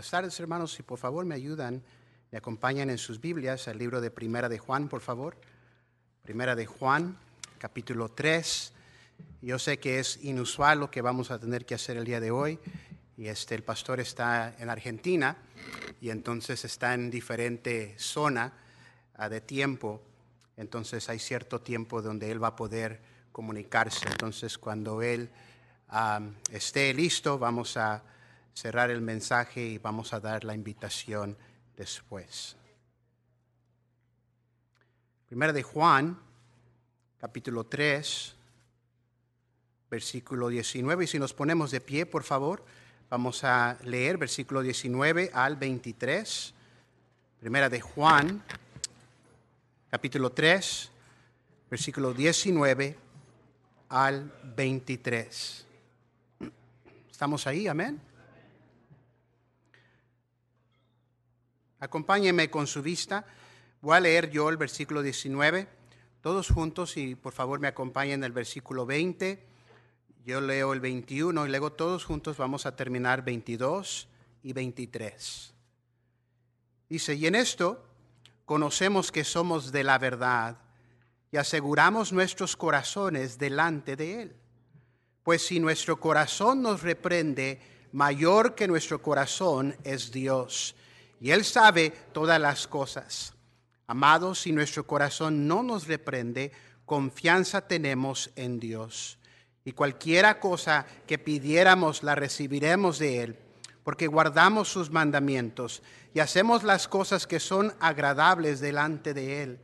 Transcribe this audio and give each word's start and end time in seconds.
Buenas 0.00 0.12
tardes, 0.12 0.40
hermanos. 0.40 0.72
Si 0.72 0.82
por 0.82 0.98
favor 0.98 1.26
me 1.26 1.34
ayudan, 1.34 1.82
me 2.32 2.38
acompañan 2.38 2.88
en 2.88 2.96
sus 2.96 3.20
Biblias 3.20 3.68
al 3.68 3.76
libro 3.76 4.00
de 4.00 4.10
Primera 4.10 4.48
de 4.48 4.58
Juan, 4.58 4.88
por 4.88 5.02
favor. 5.02 5.36
Primera 6.22 6.56
de 6.56 6.64
Juan, 6.64 7.18
capítulo 7.58 8.08
3. 8.08 8.72
Yo 9.42 9.58
sé 9.58 9.78
que 9.78 9.98
es 9.98 10.24
inusual 10.24 10.80
lo 10.80 10.90
que 10.90 11.02
vamos 11.02 11.30
a 11.30 11.38
tener 11.38 11.66
que 11.66 11.74
hacer 11.74 11.98
el 11.98 12.06
día 12.06 12.18
de 12.18 12.30
hoy. 12.30 12.58
Y 13.18 13.26
este, 13.26 13.54
el 13.54 13.62
pastor 13.62 14.00
está 14.00 14.56
en 14.58 14.70
Argentina 14.70 15.36
y 16.00 16.08
entonces 16.08 16.64
está 16.64 16.94
en 16.94 17.10
diferente 17.10 17.94
zona 17.98 18.54
uh, 19.18 19.28
de 19.28 19.42
tiempo. 19.42 20.00
Entonces 20.56 21.10
hay 21.10 21.18
cierto 21.18 21.60
tiempo 21.60 22.00
donde 22.00 22.30
él 22.30 22.42
va 22.42 22.48
a 22.48 22.56
poder 22.56 23.02
comunicarse. 23.32 24.08
Entonces 24.08 24.56
cuando 24.56 25.02
él 25.02 25.28
um, 25.92 26.32
esté 26.50 26.94
listo, 26.94 27.38
vamos 27.38 27.76
a 27.76 28.02
cerrar 28.54 28.90
el 28.90 29.00
mensaje 29.00 29.62
y 29.62 29.78
vamos 29.78 30.12
a 30.12 30.20
dar 30.20 30.44
la 30.44 30.54
invitación 30.54 31.36
después. 31.76 32.56
Primera 35.28 35.52
de 35.52 35.62
Juan, 35.62 36.18
capítulo 37.20 37.64
3, 37.64 38.34
versículo 39.90 40.48
19. 40.48 41.04
Y 41.04 41.06
si 41.06 41.18
nos 41.18 41.34
ponemos 41.34 41.70
de 41.70 41.80
pie, 41.80 42.06
por 42.06 42.24
favor, 42.24 42.64
vamos 43.08 43.44
a 43.44 43.78
leer 43.84 44.18
versículo 44.18 44.62
19 44.62 45.30
al 45.32 45.56
23. 45.56 46.54
Primera 47.40 47.68
de 47.68 47.80
Juan, 47.80 48.42
capítulo 49.90 50.30
3, 50.30 50.90
versículo 51.70 52.12
19 52.12 52.98
al 53.88 54.32
23. 54.56 55.66
¿Estamos 57.10 57.46
ahí? 57.46 57.68
Amén. 57.68 58.09
Acompáñeme 61.80 62.50
con 62.50 62.66
su 62.66 62.82
vista. 62.82 63.24
Voy 63.80 63.96
a 63.96 64.00
leer 64.00 64.30
yo 64.30 64.50
el 64.50 64.58
versículo 64.58 65.00
19, 65.00 65.66
todos 66.20 66.50
juntos 66.50 66.98
y 66.98 67.14
por 67.14 67.32
favor 67.32 67.58
me 67.58 67.68
acompañen 67.68 68.22
el 68.22 68.32
versículo 68.32 68.84
20. 68.84 69.42
Yo 70.26 70.42
leo 70.42 70.74
el 70.74 70.80
21 70.80 71.46
y 71.46 71.48
luego 71.48 71.72
todos 71.72 72.04
juntos 72.04 72.36
vamos 72.36 72.66
a 72.66 72.76
terminar 72.76 73.24
22 73.24 74.08
y 74.42 74.52
23. 74.52 75.54
Dice, 76.90 77.14
y 77.14 77.26
en 77.26 77.34
esto 77.34 77.82
conocemos 78.44 79.10
que 79.10 79.24
somos 79.24 79.72
de 79.72 79.82
la 79.82 79.96
verdad 79.96 80.58
y 81.32 81.38
aseguramos 81.38 82.12
nuestros 82.12 82.56
corazones 82.56 83.38
delante 83.38 83.96
de 83.96 84.22
Él. 84.22 84.36
Pues 85.22 85.46
si 85.46 85.58
nuestro 85.58 85.98
corazón 85.98 86.60
nos 86.60 86.82
reprende, 86.82 87.58
mayor 87.92 88.54
que 88.54 88.68
nuestro 88.68 89.00
corazón 89.00 89.74
es 89.82 90.12
Dios 90.12 90.76
y 91.20 91.30
Él 91.30 91.44
sabe 91.44 91.90
todas 92.12 92.40
las 92.40 92.66
cosas. 92.66 93.34
Amados, 93.86 94.40
si 94.40 94.52
nuestro 94.52 94.86
corazón 94.86 95.46
no 95.46 95.62
nos 95.62 95.86
reprende, 95.86 96.50
confianza 96.86 97.60
tenemos 97.68 98.30
en 98.36 98.58
Dios. 98.58 99.18
Y 99.64 99.72
cualquiera 99.72 100.40
cosa 100.40 100.86
que 101.06 101.18
pidiéramos 101.18 102.02
la 102.02 102.14
recibiremos 102.14 102.98
de 102.98 103.22
Él, 103.22 103.38
porque 103.84 104.06
guardamos 104.06 104.68
sus 104.68 104.90
mandamientos 104.90 105.82
y 106.14 106.20
hacemos 106.20 106.64
las 106.64 106.88
cosas 106.88 107.26
que 107.26 107.38
son 107.38 107.74
agradables 107.80 108.60
delante 108.60 109.12
de 109.12 109.42
Él. 109.42 109.60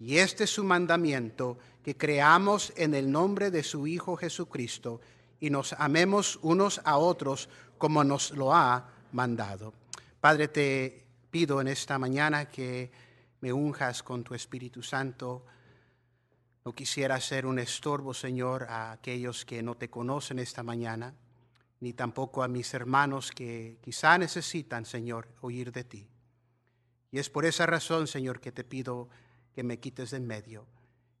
Y 0.00 0.18
este 0.18 0.44
es 0.44 0.50
su 0.50 0.64
mandamiento, 0.64 1.58
que 1.84 1.96
creamos 1.96 2.72
en 2.76 2.94
el 2.94 3.10
nombre 3.10 3.50
de 3.50 3.62
su 3.62 3.86
Hijo 3.86 4.16
Jesucristo 4.16 5.00
y 5.40 5.50
nos 5.50 5.72
amemos 5.74 6.38
unos 6.42 6.80
a 6.84 6.98
otros 6.98 7.48
como 7.78 8.02
nos 8.04 8.32
lo 8.32 8.54
ha 8.54 8.88
mandado. 9.12 9.72
Padre, 10.20 10.48
te 10.48 11.06
pido 11.30 11.60
en 11.60 11.68
esta 11.68 11.96
mañana 11.96 12.46
que 12.48 12.90
me 13.40 13.52
unjas 13.52 14.02
con 14.02 14.24
tu 14.24 14.34
Espíritu 14.34 14.82
Santo. 14.82 15.46
No 16.64 16.72
quisiera 16.72 17.20
ser 17.20 17.46
un 17.46 17.60
estorbo, 17.60 18.12
Señor, 18.12 18.64
a 18.64 18.90
aquellos 18.90 19.44
que 19.44 19.62
no 19.62 19.76
te 19.76 19.88
conocen 19.88 20.40
esta 20.40 20.64
mañana, 20.64 21.14
ni 21.78 21.92
tampoco 21.92 22.42
a 22.42 22.48
mis 22.48 22.74
hermanos 22.74 23.30
que 23.30 23.78
quizá 23.80 24.18
necesitan, 24.18 24.84
Señor, 24.84 25.28
oír 25.40 25.70
de 25.70 25.84
ti. 25.84 26.08
Y 27.12 27.20
es 27.20 27.30
por 27.30 27.44
esa 27.44 27.66
razón, 27.66 28.08
Señor, 28.08 28.40
que 28.40 28.50
te 28.50 28.64
pido 28.64 29.08
que 29.54 29.62
me 29.62 29.78
quites 29.78 30.10
de 30.10 30.16
en 30.16 30.26
medio 30.26 30.66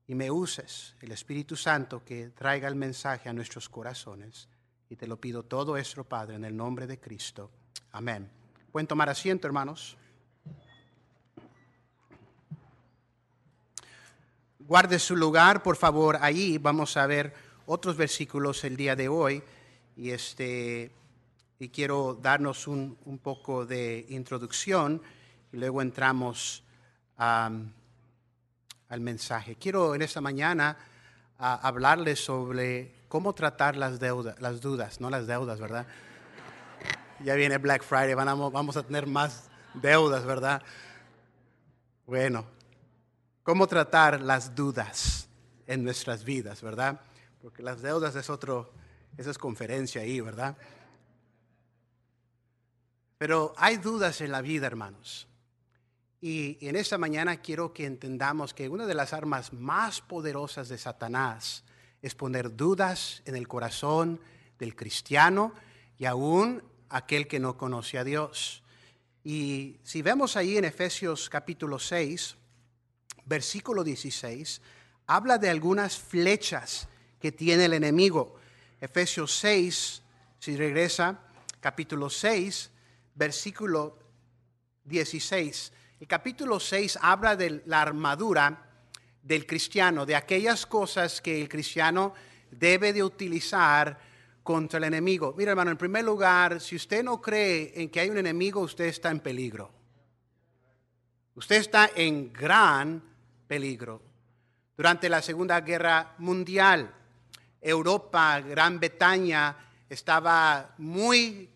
y 0.08 0.16
me 0.16 0.30
uses, 0.30 0.96
el 1.02 1.12
Espíritu 1.12 1.54
Santo, 1.54 2.04
que 2.04 2.30
traiga 2.30 2.66
el 2.66 2.74
mensaje 2.74 3.28
a 3.28 3.32
nuestros 3.32 3.68
corazones. 3.68 4.48
Y 4.88 4.96
te 4.96 5.06
lo 5.06 5.20
pido 5.20 5.44
todo 5.44 5.76
esto, 5.76 6.02
Padre, 6.02 6.36
en 6.36 6.44
el 6.44 6.56
nombre 6.56 6.86
de 6.86 6.98
Cristo. 6.98 7.50
Amén. 7.92 8.47
Pueden 8.72 8.86
tomar 8.86 9.08
asiento, 9.08 9.46
hermanos. 9.46 9.96
Guarde 14.58 14.98
su 14.98 15.16
lugar, 15.16 15.62
por 15.62 15.76
favor, 15.76 16.18
ahí 16.20 16.58
vamos 16.58 16.98
a 16.98 17.06
ver 17.06 17.32
otros 17.64 17.96
versículos 17.96 18.62
el 18.64 18.76
día 18.76 18.94
de 18.94 19.08
hoy 19.08 19.42
y, 19.96 20.10
este, 20.10 20.92
y 21.58 21.70
quiero 21.70 22.18
darnos 22.20 22.68
un, 22.68 22.98
un 23.06 23.18
poco 23.18 23.64
de 23.64 24.04
introducción 24.10 25.00
y 25.50 25.56
luego 25.56 25.80
entramos 25.80 26.62
al 27.16 27.70
mensaje. 29.00 29.56
Quiero 29.56 29.94
en 29.94 30.02
esta 30.02 30.20
mañana 30.20 30.76
uh, 31.38 31.44
hablarles 31.62 32.22
sobre 32.22 32.94
cómo 33.08 33.32
tratar 33.32 33.76
las, 33.76 33.98
deudas, 33.98 34.38
las 34.40 34.60
dudas, 34.60 35.00
no 35.00 35.08
las 35.08 35.26
deudas, 35.26 35.58
¿verdad? 35.58 35.86
Ya 37.24 37.34
viene 37.34 37.58
Black 37.58 37.82
Friday, 37.82 38.14
vamos 38.14 38.76
a 38.76 38.82
tener 38.82 39.06
más 39.06 39.48
deudas, 39.74 40.24
¿verdad? 40.24 40.62
Bueno, 42.06 42.44
¿cómo 43.42 43.66
tratar 43.66 44.20
las 44.20 44.54
dudas 44.54 45.28
en 45.66 45.84
nuestras 45.84 46.24
vidas, 46.24 46.62
verdad? 46.62 47.00
Porque 47.42 47.62
las 47.62 47.82
deudas 47.82 48.14
es 48.16 48.30
otro, 48.30 48.72
esa 49.16 49.30
es 49.30 49.38
conferencia 49.38 50.02
ahí, 50.02 50.20
¿verdad? 50.20 50.56
Pero 53.18 53.52
hay 53.56 53.78
dudas 53.78 54.20
en 54.20 54.30
la 54.30 54.40
vida, 54.40 54.66
hermanos. 54.66 55.26
Y 56.20 56.58
en 56.66 56.76
esta 56.76 56.98
mañana 56.98 57.36
quiero 57.36 57.72
que 57.72 57.84
entendamos 57.84 58.54
que 58.54 58.68
una 58.68 58.86
de 58.86 58.94
las 58.94 59.12
armas 59.12 59.52
más 59.52 60.00
poderosas 60.00 60.68
de 60.68 60.78
Satanás 60.78 61.64
es 62.00 62.14
poner 62.14 62.56
dudas 62.56 63.22
en 63.24 63.36
el 63.36 63.46
corazón 63.46 64.20
del 64.58 64.74
cristiano 64.74 65.52
y 65.96 66.06
aún 66.06 66.62
aquel 66.90 67.26
que 67.26 67.38
no 67.38 67.56
conoce 67.56 67.98
a 67.98 68.04
Dios. 68.04 68.62
Y 69.24 69.76
si 69.82 70.02
vemos 70.02 70.36
ahí 70.36 70.56
en 70.56 70.64
Efesios 70.64 71.28
capítulo 71.28 71.78
6, 71.78 72.36
versículo 73.26 73.84
16, 73.84 74.60
habla 75.06 75.38
de 75.38 75.50
algunas 75.50 75.98
flechas 75.98 76.88
que 77.20 77.32
tiene 77.32 77.66
el 77.66 77.74
enemigo. 77.74 78.36
Efesios 78.80 79.36
6, 79.38 80.02
si 80.38 80.56
regresa, 80.56 81.20
capítulo 81.60 82.08
6, 82.08 82.70
versículo 83.14 83.98
16. 84.84 85.72
El 86.00 86.06
capítulo 86.06 86.60
6 86.60 86.98
habla 87.02 87.34
de 87.36 87.62
la 87.66 87.82
armadura 87.82 88.70
del 89.22 89.46
cristiano, 89.46 90.06
de 90.06 90.14
aquellas 90.14 90.64
cosas 90.64 91.20
que 91.20 91.40
el 91.40 91.48
cristiano 91.48 92.14
debe 92.50 92.92
de 92.92 93.02
utilizar 93.02 93.98
contra 94.48 94.78
el 94.78 94.84
enemigo. 94.84 95.34
Mira, 95.36 95.50
hermano, 95.50 95.72
en 95.72 95.76
primer 95.76 96.02
lugar, 96.02 96.58
si 96.58 96.74
usted 96.74 97.04
no 97.04 97.20
cree 97.20 97.70
en 97.74 97.90
que 97.90 98.00
hay 98.00 98.08
un 98.08 98.16
enemigo, 98.16 98.62
usted 98.62 98.86
está 98.86 99.10
en 99.10 99.20
peligro. 99.20 99.70
Usted 101.34 101.56
está 101.56 101.90
en 101.94 102.32
gran 102.32 103.02
peligro. 103.46 104.00
Durante 104.74 105.10
la 105.10 105.20
Segunda 105.20 105.60
Guerra 105.60 106.14
Mundial, 106.16 106.90
Europa, 107.60 108.40
Gran 108.40 108.80
Bretaña, 108.80 109.54
estaba 109.86 110.74
muy 110.78 111.50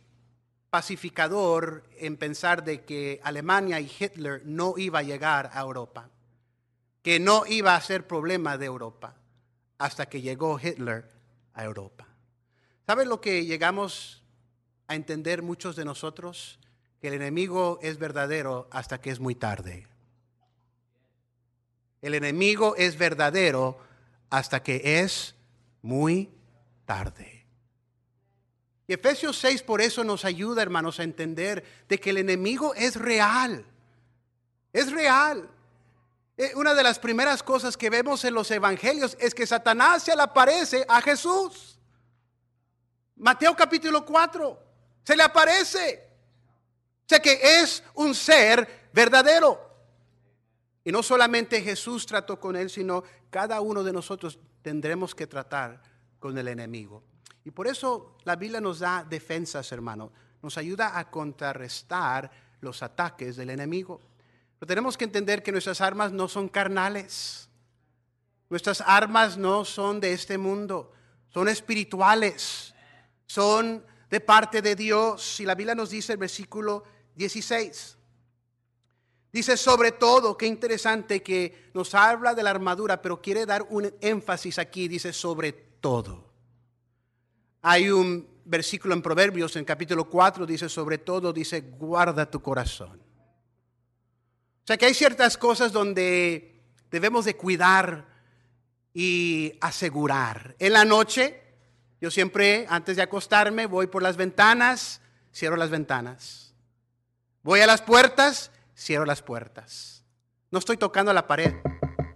pacificador 0.69 1.85
en 1.97 2.19
pensar 2.19 2.63
de 2.63 2.85
que 2.85 3.23
Alemania 3.25 3.81
y 3.81 3.91
Hitler 3.99 4.43
no 4.45 4.75
iba 4.77 4.99
a 4.99 5.03
llegar 5.03 5.49
a 5.55 5.63
Europa, 5.63 6.11
que 7.03 7.19
no 7.19 7.47
iba 7.47 7.75
a 7.75 7.81
ser 7.81 8.07
problema 8.07 8.59
de 8.59 8.67
Europa, 8.67 9.15
hasta 9.79 10.05
que 10.05 10.21
llegó 10.21 10.61
Hitler 10.61 11.11
a 11.55 11.65
Europa. 11.65 12.12
¿Saben 12.93 13.09
lo 13.09 13.23
que 13.23 13.47
llegamos 13.47 14.23
a 14.87 14.95
entender 14.95 15.41
muchos 15.41 15.77
de 15.77 15.85
nosotros? 15.87 16.59
Que 17.01 17.09
el 17.09 17.15
enemigo 17.15 17.79
es 17.81 17.97
verdadero 17.97 18.69
hasta 18.71 19.01
que 19.01 19.09
es 19.09 19.19
muy 19.19 19.35
tarde. 19.35 19.89
El 22.03 22.13
enemigo 22.13 22.77
es 22.77 22.99
verdadero 22.99 23.79
hasta 24.29 24.63
que 24.63 25.01
es 25.01 25.35
muy 25.81 26.29
tarde. 26.85 27.47
Y 28.87 28.93
Efesios 28.93 29.39
6 29.39 29.63
por 29.63 29.81
eso 29.81 30.05
nos 30.05 30.27
ayuda, 30.27 30.61
hermanos, 30.61 31.01
a 31.01 31.05
entender 31.05 31.65
de 31.89 31.99
que 31.99 32.11
el 32.11 32.19
enemigo 32.19 32.75
es 32.75 32.97
real. 32.97 33.65
Es 34.71 34.93
real. 34.93 35.49
Eh, 36.37 36.53
una 36.57 36.75
de 36.75 36.83
las 36.83 36.99
primeras 36.99 37.43
cosas 37.43 37.75
que 37.79 37.89
vemos 37.89 38.23
en 38.27 38.35
los 38.35 38.51
evangelios 38.51 39.17
es 39.19 39.35
que 39.35 39.47
Satanás 39.47 40.03
se 40.03 40.15
le 40.15 40.21
aparece 40.21 40.85
a 40.87 41.01
Jesús. 41.01 41.72
Mateo 43.23 43.55
capítulo 43.55 44.05
4, 44.05 44.59
se 45.05 45.17
le 45.17 45.23
aparece. 45.23 46.11
O 47.05 47.09
sea 47.09 47.21
que 47.21 47.39
es 47.41 47.85
un 47.95 48.17
ser 48.17 48.89
verdadero. 48.93 49.61
Y 50.83 50.91
no 50.91 51.05
solamente 51.05 51.61
Jesús 51.61 52.05
trató 52.05 52.41
con 52.41 52.57
él, 52.57 52.69
sino 52.69 53.05
cada 53.31 53.61
uno 53.61 53.85
de 53.85 53.93
nosotros 53.93 54.41
tendremos 54.61 55.15
que 55.15 55.29
tratar 55.29 55.81
con 56.19 56.37
el 56.37 56.49
enemigo. 56.49 57.05
Y 57.45 57.53
por 57.53 57.69
eso 57.69 58.17
la 58.25 58.35
Biblia 58.35 58.61
nos 58.61 58.81
da 58.81 59.07
defensas, 59.09 59.71
hermano. 59.71 60.13
Nos 60.43 60.59
ayuda 60.59 60.99
a 60.99 61.09
contrarrestar 61.09 62.29
los 62.61 62.83
ataques 62.83 63.37
del 63.37 63.51
enemigo. 63.51 64.01
Pero 64.59 64.67
tenemos 64.67 64.99
que 64.99 65.05
entender 65.05 65.45
que 65.45 65.53
nuestras 65.53 65.81
armas 65.81 66.11
no 66.11 66.27
son 66.27 66.49
carnales. 66.49 67.49
Nuestras 68.51 68.81
armas 68.81 69.37
no 69.37 69.65
son 69.65 70.01
de 70.01 70.13
este 70.13 70.39
mundo. 70.39 70.93
Son 71.29 71.47
espirituales. 71.47 72.75
Son 73.33 73.83
de 74.11 74.21
parte 74.21 74.61
de 74.61 74.77
Dios. 74.77 75.41
Y 75.41 75.47
la 75.47 75.55
Biblia 75.55 75.75
nos 75.75 75.89
dice 75.89 76.13
el 76.13 76.19
versículo 76.19 76.85
16. 77.15 77.97
Dice 79.33 79.57
sobre 79.57 79.93
todo, 79.93 80.37
qué 80.37 80.45
interesante 80.45 81.23
que 81.23 81.71
nos 81.73 81.95
habla 81.95 82.35
de 82.35 82.43
la 82.43 82.51
armadura, 82.51 83.01
pero 83.01 83.23
quiere 83.23 83.47
dar 83.47 83.67
un 83.71 83.91
énfasis 84.03 84.59
aquí, 84.59 84.87
dice 84.87 85.15
sobre 85.15 85.53
todo. 85.53 86.31
Hay 87.63 87.91
un 87.91 88.29
versículo 88.45 88.93
en 88.93 89.01
Proverbios, 89.01 89.57
en 89.57 89.65
capítulo 89.65 90.11
4, 90.11 90.45
dice 90.45 90.69
sobre 90.69 90.99
todo, 90.99 91.33
dice 91.33 91.63
guarda 91.63 92.31
tu 92.31 92.43
corazón. 92.43 93.01
O 93.01 94.67
sea 94.67 94.77
que 94.77 94.85
hay 94.85 94.95
ciertas 94.95 95.39
cosas 95.39 95.73
donde 95.73 96.61
debemos 96.91 97.25
de 97.25 97.35
cuidar 97.35 98.07
y 98.93 99.55
asegurar. 99.63 100.55
En 100.59 100.75
la 100.75 100.85
noche, 100.85 101.42
yo 102.03 102.11
siempre, 102.11 102.67
antes 102.69 102.97
de 102.97 103.03
acostarme, 103.03 103.67
voy 103.67 103.87
por 103.87 104.03
las 104.03 104.17
ventanas, 104.17 105.01
cierro 105.33 105.55
las 105.55 105.71
ventanas. 105.71 106.53
Voy 107.45 107.61
a 107.61 107.67
las 107.69 107.81
puertas, 107.81 108.51
cierro 108.77 109.05
las 109.05 109.23
puertas. 109.23 110.03
No 110.51 110.59
estoy 110.59 110.79
tocando 110.79 111.13
la 111.13 111.29
pared. 111.29 111.55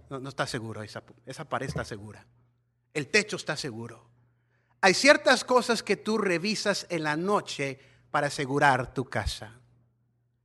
No, 0.09 0.27
está 0.27 0.45
seguro, 0.45 0.83
esa, 0.83 1.01
pared 1.45 1.69
está 1.69 1.85
segura. 1.85 2.25
El 2.93 3.07
techo 3.07 3.37
está 3.37 3.55
seguro. 3.55 4.09
Hay 4.81 4.93
ciertas 4.93 5.45
cosas 5.45 5.81
que 5.83 5.95
tú 5.95 6.17
revisas 6.17 6.85
en 6.89 7.03
la 7.03 7.15
noche 7.15 7.79
para 8.11 8.27
asegurar 8.27 8.93
tu 8.93 9.05
casa. 9.05 9.53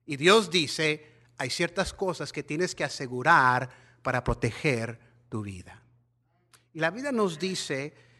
Y 0.06 0.18
Dios 0.18 0.52
dice, 0.52 1.14
hay 1.36 1.50
ciertas 1.50 1.92
cosas 1.92 2.32
que 2.32 2.44
tienes 2.44 2.76
que 2.76 2.84
asegurar 2.84 3.70
para 4.02 4.22
proteger 4.22 5.00
tu 5.28 5.42
vida. 5.42 5.82
Y 6.72 6.78
la 6.78 6.90
vida 6.90 7.10
nos 7.10 7.40
dice, 7.40 8.11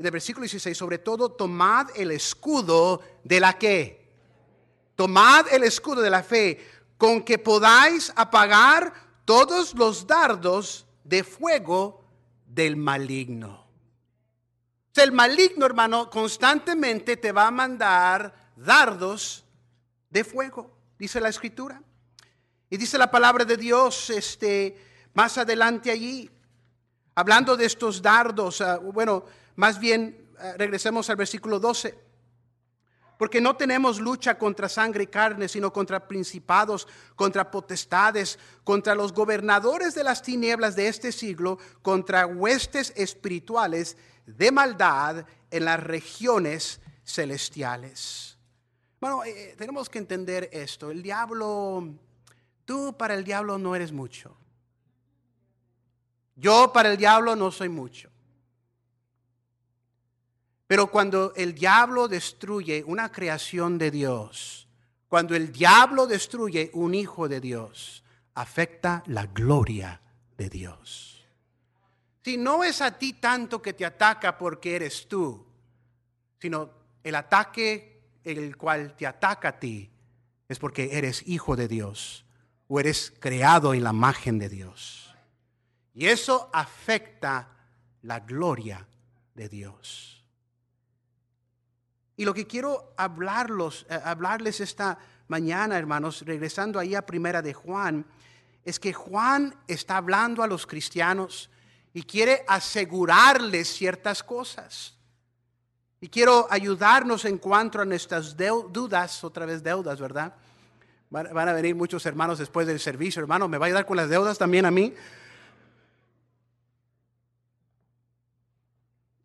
en 0.00 0.06
el 0.06 0.12
versículo 0.12 0.44
16, 0.44 0.78
sobre 0.78 0.96
todo, 0.96 1.28
tomad 1.28 1.90
el 1.94 2.10
escudo 2.10 3.02
de 3.22 3.38
la 3.38 3.58
que. 3.58 4.08
Tomad 4.96 5.52
el 5.52 5.62
escudo 5.62 6.00
de 6.00 6.08
la 6.08 6.22
fe 6.22 6.58
con 6.96 7.22
que 7.22 7.36
podáis 7.36 8.10
apagar 8.16 8.94
todos 9.26 9.74
los 9.74 10.06
dardos 10.06 10.86
de 11.04 11.22
fuego 11.22 12.02
del 12.46 12.78
maligno. 12.78 13.66
El 14.94 15.12
maligno, 15.12 15.66
hermano, 15.66 16.08
constantemente 16.08 17.18
te 17.18 17.32
va 17.32 17.48
a 17.48 17.50
mandar 17.50 18.52
dardos 18.56 19.44
de 20.08 20.24
fuego, 20.24 20.74
dice 20.98 21.20
la 21.20 21.28
escritura. 21.28 21.82
Y 22.70 22.78
dice 22.78 22.96
la 22.96 23.10
palabra 23.10 23.44
de 23.44 23.58
Dios 23.58 24.08
este, 24.08 24.78
más 25.12 25.36
adelante 25.36 25.90
allí, 25.90 26.30
hablando 27.14 27.54
de 27.54 27.66
estos 27.66 28.00
dardos, 28.00 28.62
ah, 28.62 28.78
bueno, 28.78 29.26
más 29.56 29.78
bien 29.78 30.28
ah, 30.38 30.54
regresemos 30.56 31.10
al 31.10 31.16
versículo 31.16 31.58
12. 31.58 32.10
Porque 33.18 33.42
no 33.42 33.54
tenemos 33.54 34.00
lucha 34.00 34.38
contra 34.38 34.66
sangre 34.66 35.04
y 35.04 35.06
carne, 35.08 35.46
sino 35.46 35.72
contra 35.72 36.08
principados, 36.08 36.88
contra 37.14 37.50
potestades, 37.50 38.38
contra 38.64 38.94
los 38.94 39.12
gobernadores 39.12 39.94
de 39.94 40.04
las 40.04 40.22
tinieblas 40.22 40.74
de 40.74 40.88
este 40.88 41.12
siglo, 41.12 41.58
contra 41.82 42.26
huestes 42.26 42.94
espirituales 42.96 43.98
de 44.24 44.50
maldad 44.50 45.26
en 45.50 45.64
las 45.66 45.80
regiones 45.80 46.80
celestiales. 47.04 48.38
Bueno, 49.00 49.24
eh, 49.24 49.30
eh, 49.30 49.54
tenemos 49.56 49.88
que 49.88 49.98
entender 49.98 50.48
esto. 50.52 50.90
El 50.90 51.02
diablo, 51.02 51.94
tú 52.64 52.96
para 52.96 53.14
el 53.14 53.24
diablo 53.24 53.58
no 53.58 53.74
eres 53.74 53.92
mucho. 53.92 54.36
Yo 56.36 56.72
para 56.72 56.90
el 56.90 56.96
diablo 56.96 57.34
no 57.36 57.50
soy 57.50 57.68
mucho. 57.68 58.09
Pero 60.70 60.86
cuando 60.86 61.32
el 61.34 61.52
diablo 61.52 62.06
destruye 62.06 62.84
una 62.86 63.10
creación 63.10 63.76
de 63.76 63.90
Dios, 63.90 64.68
cuando 65.08 65.34
el 65.34 65.50
diablo 65.50 66.06
destruye 66.06 66.70
un 66.74 66.94
hijo 66.94 67.28
de 67.28 67.40
Dios, 67.40 68.04
afecta 68.34 69.02
la 69.06 69.26
gloria 69.26 70.00
de 70.38 70.48
Dios. 70.48 71.26
Si 72.22 72.36
no 72.36 72.62
es 72.62 72.82
a 72.82 72.96
ti 72.96 73.14
tanto 73.14 73.60
que 73.60 73.72
te 73.72 73.84
ataca 73.84 74.38
porque 74.38 74.76
eres 74.76 75.08
tú, 75.08 75.44
sino 76.38 76.70
el 77.02 77.16
ataque 77.16 78.04
el 78.22 78.56
cual 78.56 78.94
te 78.94 79.08
ataca 79.08 79.48
a 79.48 79.58
ti 79.58 79.90
es 80.48 80.60
porque 80.60 80.90
eres 80.92 81.26
hijo 81.26 81.56
de 81.56 81.66
Dios 81.66 82.24
o 82.68 82.78
eres 82.78 83.12
creado 83.18 83.74
en 83.74 83.82
la 83.82 83.90
imagen 83.90 84.38
de 84.38 84.48
Dios. 84.48 85.12
Y 85.94 86.06
eso 86.06 86.48
afecta 86.52 87.48
la 88.02 88.20
gloria 88.20 88.86
de 89.34 89.48
Dios. 89.48 90.19
Y 92.20 92.26
lo 92.26 92.34
que 92.34 92.46
quiero 92.46 92.92
hablarlos, 92.98 93.86
eh, 93.88 93.98
hablarles 94.04 94.60
esta 94.60 94.98
mañana, 95.28 95.78
hermanos, 95.78 96.20
regresando 96.26 96.78
ahí 96.78 96.94
a 96.94 97.06
primera 97.06 97.40
de 97.40 97.54
Juan, 97.54 98.04
es 98.62 98.78
que 98.78 98.92
Juan 98.92 99.54
está 99.66 99.96
hablando 99.96 100.42
a 100.42 100.46
los 100.46 100.66
cristianos 100.66 101.48
y 101.94 102.02
quiere 102.02 102.44
asegurarles 102.46 103.72
ciertas 103.72 104.22
cosas. 104.22 104.98
Y 105.98 106.10
quiero 106.10 106.46
ayudarnos 106.50 107.24
en 107.24 107.38
cuanto 107.38 107.80
a 107.80 107.86
nuestras 107.86 108.36
dudas, 108.36 109.24
otra 109.24 109.46
vez 109.46 109.62
deudas, 109.62 109.98
¿verdad? 109.98 110.34
Van 111.08 111.48
a 111.48 111.54
venir 111.54 111.74
muchos 111.74 112.04
hermanos 112.04 112.38
después 112.38 112.66
del 112.66 112.80
servicio, 112.80 113.22
hermano, 113.22 113.48
¿me 113.48 113.56
va 113.56 113.64
a 113.64 113.68
ayudar 113.68 113.86
con 113.86 113.96
las 113.96 114.10
deudas 114.10 114.36
también 114.36 114.66
a 114.66 114.70
mí? 114.70 114.92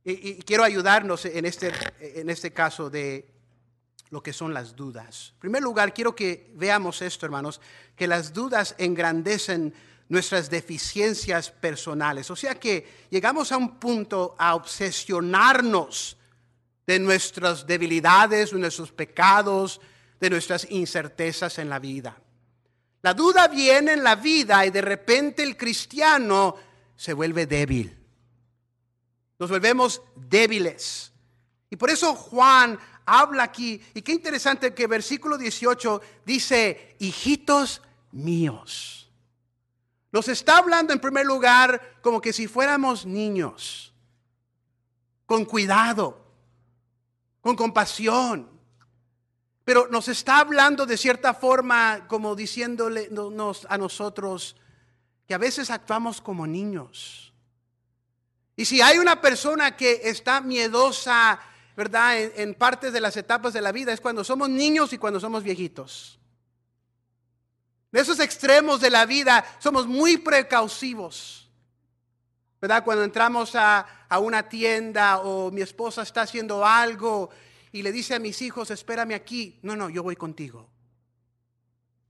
Y, 0.07 0.35
quiero 0.43 0.63
ayudarnos 0.63 1.25
en 1.25 1.45
este, 1.45 1.73
en 1.99 2.29
este 2.29 2.53
caso 2.53 2.91
de 2.91 3.27
lo 4.11 4.21
que 4.21 4.33
son 4.33 4.53
las 4.53 4.75
dudas. 4.75 5.31
En 5.33 5.39
primer 5.39 5.63
lugar, 5.63 5.95
quiero 5.95 6.15
que 6.15 6.51
veamos 6.53 7.01
esto, 7.01 7.25
hermanos, 7.25 7.59
que 7.95 8.05
las 8.05 8.31
dudas 8.31 8.75
engrandecen 8.77 9.73
nuestras 10.07 10.51
deficiencias 10.51 11.49
personales. 11.49 12.29
O 12.29 12.35
sea 12.35 12.53
que 12.53 13.07
llegamos 13.09 13.51
a 13.51 13.57
un 13.57 13.79
punto 13.79 14.35
a 14.37 14.53
obsesionarnos 14.53 16.17
de 16.85 16.99
nuestras 16.99 17.65
debilidades, 17.65 18.51
de 18.51 18.59
nuestros 18.59 18.91
pecados, 18.91 19.81
de 20.19 20.29
nuestras 20.29 20.69
incertezas 20.69 21.57
en 21.57 21.67
la 21.67 21.79
vida. 21.79 22.15
La 23.01 23.15
duda 23.15 23.47
viene 23.47 23.93
en 23.93 24.03
la 24.03 24.15
vida 24.15 24.63
y 24.67 24.69
de 24.69 24.81
repente 24.81 25.41
el 25.41 25.57
cristiano 25.57 26.55
se 26.95 27.13
vuelve 27.13 27.47
débil 27.47 28.04
nos 29.39 29.49
volvemos 29.49 30.01
débiles. 30.15 31.11
Y 31.69 31.75
por 31.75 31.89
eso 31.89 32.15
Juan 32.15 32.79
habla 33.05 33.43
aquí, 33.43 33.81
y 33.93 34.01
qué 34.01 34.11
interesante 34.11 34.73
que 34.73 34.87
versículo 34.87 35.37
18 35.37 36.01
dice, 36.25 36.95
hijitos 36.99 37.81
míos. 38.11 39.09
Nos 40.11 40.27
está 40.29 40.57
hablando 40.57 40.93
en 40.93 40.99
primer 40.99 41.25
lugar 41.25 41.97
como 42.01 42.21
que 42.21 42.31
si 42.31 42.47
fuéramos 42.47 43.05
niños, 43.05 43.93
con 45.25 45.43
cuidado, 45.45 46.25
con 47.41 47.55
compasión. 47.55 48.49
Pero 49.65 49.87
nos 49.91 50.07
está 50.07 50.39
hablando 50.39 50.85
de 50.85 50.95
cierta 50.95 51.33
forma, 51.33 52.07
como 52.07 52.35
diciéndole 52.35 53.09
a 53.67 53.77
nosotros 53.77 54.55
que 55.27 55.33
a 55.33 55.39
veces 55.39 55.69
actuamos 55.69 56.21
como 56.21 56.47
niños. 56.47 57.33
Y 58.55 58.65
si 58.65 58.81
hay 58.81 58.97
una 58.97 59.19
persona 59.19 59.75
que 59.75 60.01
está 60.03 60.41
miedosa, 60.41 61.39
¿verdad? 61.75 62.17
En, 62.17 62.53
partes 62.55 62.93
de 62.93 63.01
las 63.01 63.17
etapas 63.17 63.53
de 63.53 63.61
la 63.61 63.71
vida 63.71 63.91
es 63.91 63.99
cuando 63.99 64.23
somos 64.23 64.49
niños 64.49 64.93
y 64.93 64.97
cuando 64.97 65.19
somos 65.19 65.43
viejitos. 65.43 66.19
De 67.91 67.99
esos 67.99 68.19
extremos 68.19 68.79
de 68.81 68.89
la 68.89 69.05
vida 69.05 69.45
somos 69.59 69.87
muy 69.87 70.17
precausivos. 70.17 71.49
¿Verdad? 72.61 72.83
Cuando 72.83 73.03
entramos 73.03 73.55
a, 73.55 74.05
a 74.07 74.19
una 74.19 74.47
tienda 74.47 75.19
o 75.19 75.51
mi 75.51 75.61
esposa 75.61 76.01
está 76.01 76.21
haciendo 76.21 76.65
algo 76.65 77.29
y 77.71 77.83
le 77.83 77.91
dice 77.91 78.15
a 78.15 78.19
mis 78.19 78.41
hijos, 78.41 78.71
espérame 78.71 79.13
aquí. 79.13 79.59
No, 79.61 79.75
no, 79.75 79.89
yo 79.89 80.01
voy 80.01 80.15
contigo. 80.15 80.69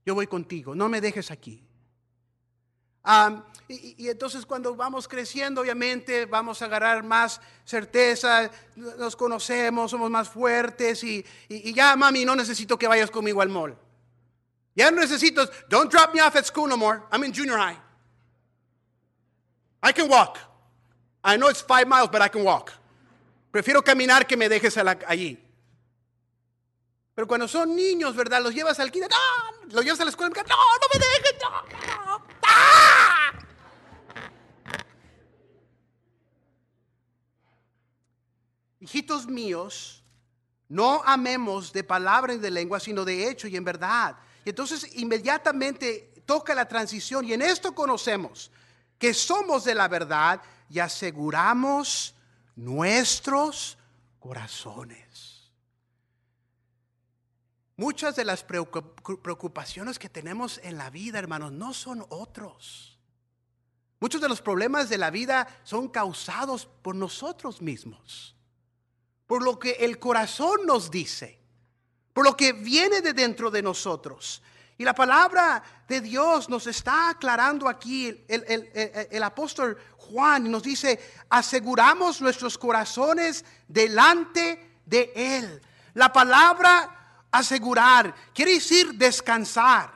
Yo 0.06 0.14
voy 0.14 0.28
contigo, 0.28 0.76
no 0.76 0.88
me 0.88 1.00
dejes 1.00 1.32
aquí. 1.32 1.66
Y, 3.68 4.08
entonces 4.08 4.46
cuando 4.46 4.76
vamos 4.76 5.08
creciendo, 5.08 5.60
obviamente 5.60 6.26
vamos 6.26 6.62
a 6.62 6.66
agarrar 6.66 7.02
más 7.02 7.40
certeza, 7.64 8.50
nos 8.76 9.16
conocemos, 9.16 9.90
somos 9.90 10.10
más 10.10 10.28
fuertes 10.28 11.02
y, 11.02 11.24
ya, 11.74 11.96
mami, 11.96 12.24
no 12.24 12.36
necesito 12.36 12.78
que 12.78 12.86
vayas 12.86 13.10
conmigo 13.10 13.42
al 13.42 13.48
mall. 13.48 13.76
Ya 14.74 14.90
no 14.90 15.00
necesito, 15.00 15.48
don't 15.68 15.90
drop 15.90 16.14
me 16.14 16.20
off 16.20 16.36
at 16.36 16.44
school 16.44 16.68
no 16.68 16.76
more. 16.76 17.02
I'm 17.10 17.24
in 17.24 17.32
junior 17.32 17.56
high. 17.56 17.78
I 19.82 19.92
can 19.92 20.08
walk. 20.08 20.38
I 21.24 21.36
know 21.36 21.48
it's 21.48 21.62
five 21.62 21.88
miles, 21.88 22.10
but 22.10 22.22
I 22.22 22.28
can 22.28 22.44
walk. 22.44 22.72
Prefiero 23.50 23.82
caminar 23.82 24.26
que 24.26 24.36
me 24.36 24.48
dejes 24.48 24.76
allí. 24.76 25.38
Pero 27.14 27.26
cuando 27.26 27.48
son 27.48 27.74
niños, 27.74 28.14
¿verdad? 28.14 28.42
Los 28.42 28.54
llevas 28.54 28.78
al 28.78 28.92
kinder, 28.92 29.10
los 29.70 29.82
llevas 29.82 29.98
a 30.00 30.04
la 30.04 30.10
escuela, 30.10 30.30
no, 30.36 30.42
no 30.44 30.88
me 30.92 30.98
dejes, 31.00 31.34
no, 31.42 32.22
¡Ah! 32.46 33.32
Hijitos 38.80 39.26
míos, 39.26 40.02
no 40.68 41.02
amemos 41.04 41.72
de 41.72 41.84
palabra 41.84 42.34
y 42.34 42.38
de 42.38 42.50
lengua, 42.50 42.80
sino 42.80 43.04
de 43.04 43.28
hecho 43.28 43.48
y 43.48 43.56
en 43.56 43.64
verdad. 43.64 44.16
Y 44.44 44.50
entonces 44.50 44.96
inmediatamente 44.96 46.22
toca 46.26 46.54
la 46.54 46.66
transición 46.66 47.24
y 47.24 47.32
en 47.32 47.42
esto 47.42 47.74
conocemos 47.74 48.50
que 48.98 49.14
somos 49.14 49.64
de 49.64 49.74
la 49.74 49.88
verdad 49.88 50.42
y 50.68 50.78
aseguramos 50.78 52.14
nuestros 52.56 53.78
corazones. 54.18 55.52
Muchas 57.76 58.16
de 58.16 58.24
las 58.24 58.42
preocupaciones 58.42 59.98
que 59.98 60.08
tenemos 60.08 60.58
en 60.62 60.78
la 60.78 60.88
vida, 60.88 61.18
hermanos, 61.18 61.52
no 61.52 61.74
son 61.74 62.06
otros. 62.08 62.98
Muchos 64.00 64.20
de 64.20 64.28
los 64.28 64.40
problemas 64.40 64.88
de 64.88 64.98
la 64.98 65.10
vida 65.10 65.46
son 65.62 65.88
causados 65.88 66.66
por 66.66 66.94
nosotros 66.94 67.60
mismos, 67.60 68.35
por 69.26 69.42
lo 69.42 69.58
que 69.58 69.72
el 69.80 69.98
corazón 69.98 70.66
nos 70.66 70.90
dice 70.90 71.36
por 72.16 72.24
lo 72.24 72.34
que 72.34 72.54
viene 72.54 73.02
de 73.02 73.12
dentro 73.12 73.50
de 73.50 73.60
nosotros. 73.60 74.40
Y 74.78 74.84
la 74.84 74.94
palabra 74.94 75.62
de 75.86 76.00
Dios 76.00 76.48
nos 76.48 76.66
está 76.66 77.10
aclarando 77.10 77.68
aquí 77.68 78.24
el, 78.26 79.22
apóstol 79.22 79.76
Juan 79.98 80.50
nos 80.50 80.62
dice, 80.62 80.98
aseguramos 81.28 82.22
nuestros 82.22 82.56
corazones 82.56 83.44
delante 83.68 84.78
de 84.86 85.12
Él. 85.14 85.60
La 85.92 86.10
palabra 86.10 87.26
asegurar 87.30 88.14
quiere 88.32 88.54
decir 88.54 88.94
descansar, 88.94 89.92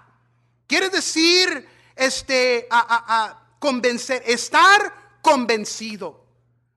quiere 0.67 0.91
decir 0.91 1.67
este, 1.97 2.69
a 2.71 3.45
convencer, 3.59 4.23
estar 4.27 5.19
convencido. 5.23 6.20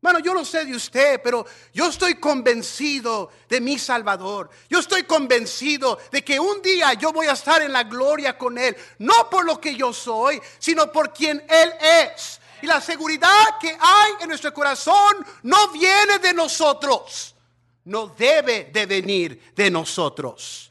Bueno, 0.04 0.20
yo 0.20 0.34
no 0.34 0.44
sé 0.44 0.66
de 0.66 0.76
usted, 0.76 1.22
pero 1.24 1.46
yo 1.74 1.88
estoy 1.88 2.16
convencido 2.16 3.32
de 3.48 3.62
mi 3.62 3.80
Salvador. 3.80 4.50
Yo 4.70 4.80
estoy 4.80 5.04
convencido 5.04 5.98
de 6.12 6.22
que 6.22 6.38
un 6.38 6.62
día 6.62 6.92
yo 6.96 7.14
voy 7.14 7.28
a 7.28 7.32
estar 7.32 7.62
en 7.62 7.72
la 7.72 7.86
gloria 7.86 8.38
con 8.38 8.58
Él. 8.58 8.76
No 9.00 9.30
por 9.30 9.46
lo 9.46 9.62
que 9.62 9.78
yo 9.78 9.94
soy, 9.94 10.42
sino 10.60 10.92
por 10.92 11.14
quien 11.14 11.42
Él 11.48 11.74
es. 12.12 12.42
Y 12.62 12.68
la 12.68 12.82
seguridad 12.82 13.58
que 13.62 13.70
hay 13.70 14.12
en 14.20 14.28
nuestro 14.28 14.54
corazón 14.54 15.26
no 15.44 15.70
viene 15.70 16.20
de 16.20 16.34
nosotros. 16.34 17.34
No 17.86 18.08
debe 18.08 18.72
de 18.74 18.86
venir 18.86 19.54
de 19.56 19.72
nosotros. 19.72 20.70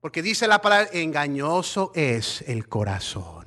Porque 0.00 0.22
dice 0.22 0.48
la 0.48 0.60
palabra, 0.60 0.90
engañoso 0.92 1.92
es 1.94 2.42
el 2.48 2.66
corazón. 2.66 3.39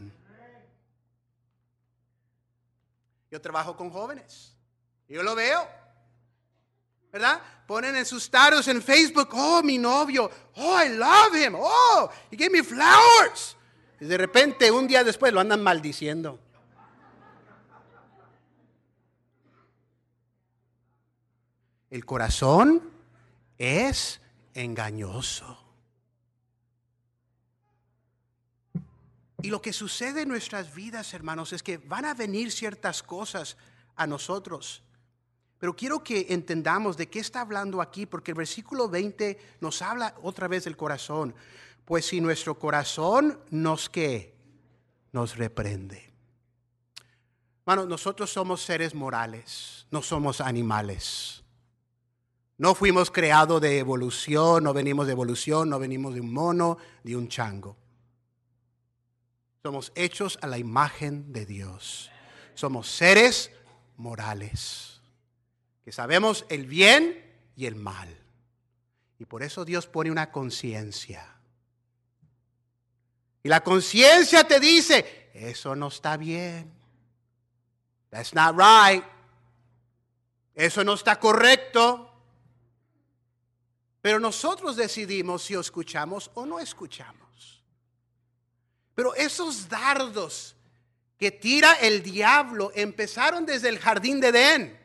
Yo 3.33 3.41
trabajo 3.41 3.75
con 3.75 3.89
jóvenes. 3.89 4.55
Yo 5.09 5.23
lo 5.23 5.33
veo. 5.33 5.67
¿Verdad? 7.11 7.41
Ponen 7.65 7.95
en 7.95 8.05
sus 8.05 8.29
taros 8.29 8.67
en 8.67 8.79
Facebook, 8.79 9.29
oh, 9.31 9.63
mi 9.63 9.79
novio, 9.79 10.29
oh, 10.55 10.79
I 10.79 10.89
love 10.89 11.35
him, 11.35 11.55
oh, 11.57 12.11
he 12.29 12.37
gave 12.37 12.51
me 12.51 12.61
flowers. 12.61 13.57
Y 13.99 14.05
de 14.05 14.19
repente, 14.19 14.69
un 14.69 14.87
día 14.87 15.03
después, 15.03 15.33
lo 15.33 15.39
andan 15.39 15.63
maldiciendo. 15.63 16.39
El 21.89 22.05
corazón 22.05 22.83
es 23.57 24.21
engañoso. 24.53 25.62
Y 29.43 29.49
lo 29.49 29.61
que 29.61 29.73
sucede 29.73 30.21
en 30.21 30.29
nuestras 30.29 30.73
vidas, 30.73 31.13
hermanos, 31.13 31.51
es 31.51 31.61
que 31.61 31.77
van 31.77 32.05
a 32.05 32.13
venir 32.13 32.49
ciertas 32.49 33.03
cosas 33.03 33.57
a 33.97 34.07
nosotros. 34.07 34.83
Pero 35.59 35.75
quiero 35.75 36.01
que 36.01 36.27
entendamos 36.29 36.95
de 36.95 37.09
qué 37.09 37.19
está 37.19 37.41
hablando 37.41 37.81
aquí, 37.81 38.05
porque 38.05 38.31
el 38.31 38.37
versículo 38.37 38.87
20 38.87 39.57
nos 39.59 39.81
habla 39.81 40.15
otra 40.23 40.47
vez 40.47 40.63
del 40.63 40.77
corazón. 40.77 41.35
Pues 41.83 42.05
si 42.05 42.21
nuestro 42.21 42.57
corazón 42.57 43.37
nos 43.49 43.89
que 43.89 44.33
nos 45.11 45.35
reprende. 45.35 46.13
Bueno, 47.65 47.85
nosotros 47.85 48.31
somos 48.31 48.61
seres 48.61 48.95
morales, 48.95 49.87
no 49.91 50.01
somos 50.01 50.39
animales. 50.39 51.43
No 52.57 52.75
fuimos 52.75 53.11
creados 53.11 53.59
de 53.59 53.79
evolución, 53.79 54.63
no 54.63 54.71
venimos 54.73 55.05
de 55.05 55.11
evolución, 55.11 55.69
no 55.69 55.79
venimos 55.79 56.13
de 56.13 56.21
un 56.21 56.31
mono, 56.31 56.77
de 57.03 57.17
un 57.17 57.27
chango. 57.27 57.82
Somos 59.63 59.93
hechos 59.95 60.37
a 60.41 60.47
la 60.47 60.57
imagen 60.57 61.31
de 61.31 61.45
Dios. 61.45 62.11
Somos 62.53 62.89
seres 62.89 63.49
morales, 63.95 64.99
que 65.85 65.93
sabemos 65.93 66.45
el 66.49 66.65
bien 66.65 67.33
y 67.55 67.65
el 67.65 67.75
mal. 67.75 68.09
Y 69.19 69.25
por 69.25 69.41
eso 69.41 69.63
Dios 69.63 69.87
pone 69.87 70.11
una 70.11 70.33
conciencia. 70.33 71.33
Y 73.41 73.47
la 73.47 73.63
conciencia 73.63 74.45
te 74.45 74.59
dice, 74.59 75.29
eso 75.33 75.77
no 75.77 75.87
está 75.87 76.17
bien. 76.17 76.69
That's 78.09 78.33
not 78.33 78.57
right. 78.57 79.03
Eso 80.53 80.83
no 80.83 80.93
está 80.93 81.17
correcto. 81.21 82.11
Pero 84.01 84.19
nosotros 84.19 84.75
decidimos 84.75 85.43
si 85.43 85.53
escuchamos 85.53 86.29
o 86.33 86.45
no 86.45 86.59
escuchamos. 86.59 87.22
Pero 88.95 89.15
esos 89.15 89.67
dardos 89.69 90.55
que 91.17 91.31
tira 91.31 91.73
el 91.73 92.03
diablo 92.03 92.71
empezaron 92.75 93.45
desde 93.45 93.69
el 93.69 93.79
jardín 93.79 94.19
de 94.19 94.27
Edén. 94.27 94.79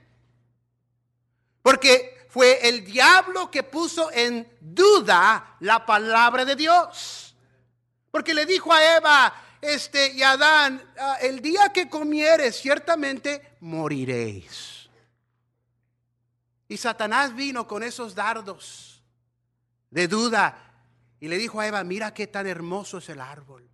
Porque 1.63 2.27
fue 2.29 2.69
el 2.69 2.85
diablo 2.85 3.51
que 3.51 3.63
puso 3.63 4.11
en 4.13 4.49
duda 4.61 5.57
la 5.61 5.85
palabra 5.85 6.45
de 6.45 6.57
Dios. 6.57 7.35
Porque 8.11 8.35
le 8.35 8.47
dijo 8.47 8.73
a 8.73 8.97
Eva 8.97 9.35
este, 9.61 10.13
y 10.13 10.23
Adán, 10.23 10.83
ah, 10.99 11.19
el 11.21 11.41
día 11.41 11.71
que 11.73 11.89
comieres 11.89 12.61
ciertamente 12.61 13.57
moriréis. 13.61 14.89
Y 16.69 16.77
Satanás 16.77 17.35
vino 17.35 17.67
con 17.67 17.83
esos 17.83 18.15
dardos 18.15 19.03
de 19.91 20.07
duda 20.07 20.57
y 21.19 21.29
le 21.29 21.39
dijo 21.39 21.61
a 21.61 21.67
Eva, 21.67 21.83
mira 21.83 22.15
qué 22.15 22.27
tan 22.27 22.47
hermoso 22.47 22.99
es 22.99 23.09
el 23.09 23.21
árbol. 23.21 23.69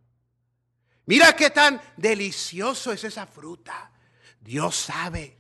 Mira 1.07 1.35
qué 1.37 1.51
tan 1.51 1.81
delicioso 1.97 2.93
es 2.93 3.05
esa 3.05 3.27
fruta. 3.27 3.91
Dios 4.41 4.77
sabe 4.77 5.37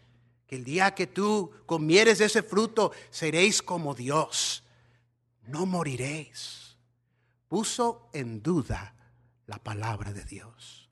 que 0.46 0.56
el 0.56 0.64
día 0.64 0.94
que 0.94 1.06
tú 1.06 1.50
comieres 1.66 2.20
ese 2.20 2.42
fruto 2.42 2.92
seréis 3.10 3.62
como 3.62 3.94
Dios. 3.94 4.62
No 5.46 5.66
moriréis. 5.66 6.76
Puso 7.48 8.08
en 8.12 8.42
duda 8.42 8.94
la 9.46 9.58
palabra 9.58 10.12
de 10.12 10.24
Dios. 10.24 10.88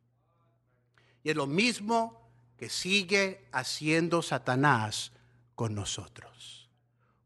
Y 1.23 1.31
es 1.31 1.37
lo 1.37 1.47
mismo 1.47 2.31
que 2.57 2.69
sigue 2.69 3.49
haciendo 3.52 4.23
Satanás 4.23 5.12
con 5.55 5.75
nosotros. 5.75 6.69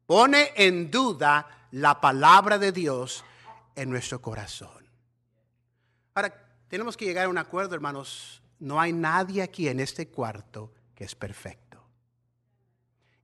Pone 0.06 0.52
en 0.56 0.90
duda 0.90 1.68
la 1.72 2.00
palabra 2.00 2.58
de 2.58 2.72
Dios 2.72 3.24
en 3.74 3.90
nuestro 3.90 4.22
corazón. 4.22 4.86
Ahora, 6.14 6.45
tenemos 6.76 6.98
que 6.98 7.06
llegar 7.06 7.24
a 7.24 7.30
un 7.30 7.38
acuerdo, 7.38 7.74
hermanos. 7.74 8.42
No 8.58 8.78
hay 8.78 8.92
nadie 8.92 9.40
aquí 9.40 9.66
en 9.66 9.80
este 9.80 10.08
cuarto 10.08 10.74
que 10.94 11.04
es 11.04 11.14
perfecto. 11.14 11.82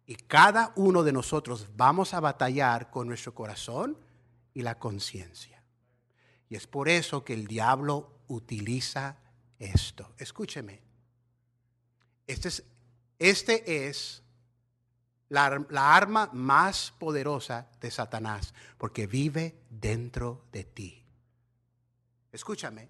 Y 0.06 0.14
cada 0.14 0.72
uno 0.76 1.02
de 1.02 1.12
nosotros 1.12 1.68
vamos 1.76 2.14
a 2.14 2.20
batallar 2.20 2.90
con 2.90 3.08
nuestro 3.08 3.34
corazón 3.34 3.98
y 4.54 4.62
la 4.62 4.78
conciencia. 4.78 5.62
Y 6.48 6.56
es 6.56 6.66
por 6.66 6.88
eso 6.88 7.26
que 7.26 7.34
el 7.34 7.46
diablo 7.46 8.22
utiliza 8.28 9.18
esto. 9.58 10.14
Escúcheme. 10.16 10.80
Este 12.26 12.48
es, 12.48 12.64
este 13.18 13.86
es 13.86 14.22
la, 15.28 15.62
la 15.68 15.94
arma 15.94 16.30
más 16.32 16.94
poderosa 16.98 17.68
de 17.82 17.90
Satanás, 17.90 18.54
porque 18.78 19.06
vive 19.06 19.58
dentro 19.68 20.46
de 20.52 20.64
ti. 20.64 21.04
Escúchame, 22.32 22.88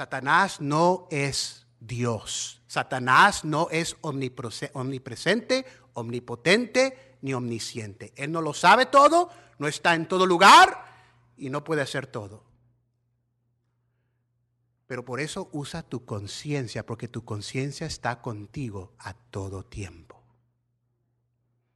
Satanás 0.00 0.62
no 0.62 1.08
es 1.10 1.66
Dios. 1.78 2.62
Satanás 2.66 3.44
no 3.44 3.68
es 3.70 3.98
omnipresente, 4.00 5.66
omnipotente 5.92 7.18
ni 7.20 7.34
omnisciente. 7.34 8.10
Él 8.16 8.32
no 8.32 8.40
lo 8.40 8.54
sabe 8.54 8.86
todo, 8.86 9.28
no 9.58 9.68
está 9.68 9.94
en 9.94 10.08
todo 10.08 10.24
lugar 10.24 10.86
y 11.36 11.50
no 11.50 11.62
puede 11.62 11.82
hacer 11.82 12.06
todo. 12.06 12.42
Pero 14.86 15.04
por 15.04 15.20
eso 15.20 15.50
usa 15.52 15.82
tu 15.82 16.06
conciencia, 16.06 16.86
porque 16.86 17.06
tu 17.06 17.22
conciencia 17.22 17.86
está 17.86 18.22
contigo 18.22 18.94
a 19.00 19.12
todo 19.12 19.64
tiempo. 19.64 20.18